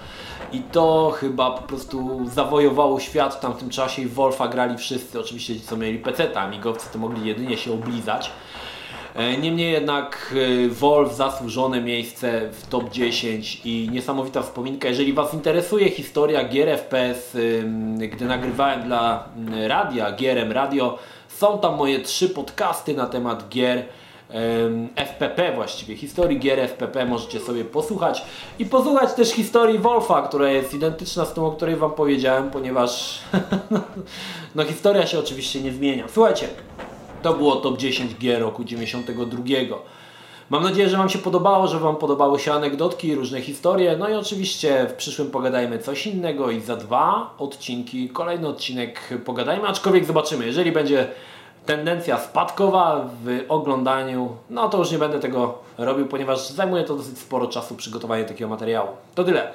[0.53, 5.55] i to chyba po prostu zawojowało świat w tamtym czasie i Wolfa grali wszyscy, oczywiście
[5.55, 8.31] ci co mieli PC, amigowcy to mogli jedynie się oblizać.
[9.15, 10.35] E, niemniej jednak
[10.65, 14.89] e, Wolf zasłużone miejsce w top 10 i niesamowita wspominka.
[14.89, 17.37] Jeżeli Was interesuje historia gier FPS,
[18.09, 19.29] gdy nagrywałem dla
[19.67, 20.99] radia, Gierem Radio,
[21.29, 23.85] są tam moje trzy podcasty na temat gier
[24.97, 28.23] FPP właściwie, historii gier FPP możecie sobie posłuchać
[28.59, 33.21] i posłuchać też historii Wolfa, która jest identyczna z tą, o której Wam powiedziałem, ponieważ
[34.55, 36.05] no historia się oczywiście nie zmienia.
[36.09, 36.49] Słuchajcie,
[37.23, 39.43] to było top 10 gier roku 92.
[40.51, 43.97] Mam nadzieję, że Wam się podobało, że Wam podobały się anegdotki, różne historie.
[43.97, 49.69] No i oczywiście w przyszłym pogadajmy coś innego i za dwa odcinki, kolejny odcinek pogadajmy,
[49.69, 50.47] aczkolwiek zobaczymy.
[50.47, 51.09] Jeżeli będzie
[51.67, 57.19] tendencja spadkowa w oglądaniu, no to już nie będę tego robił, ponieważ zajmuje to dosyć
[57.19, 58.89] sporo czasu przygotowanie takiego materiału.
[59.15, 59.53] To tyle.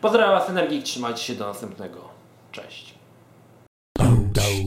[0.00, 2.00] Pozdrawiam Was Energii, trzymajcie się do następnego.
[2.52, 2.87] Cześć.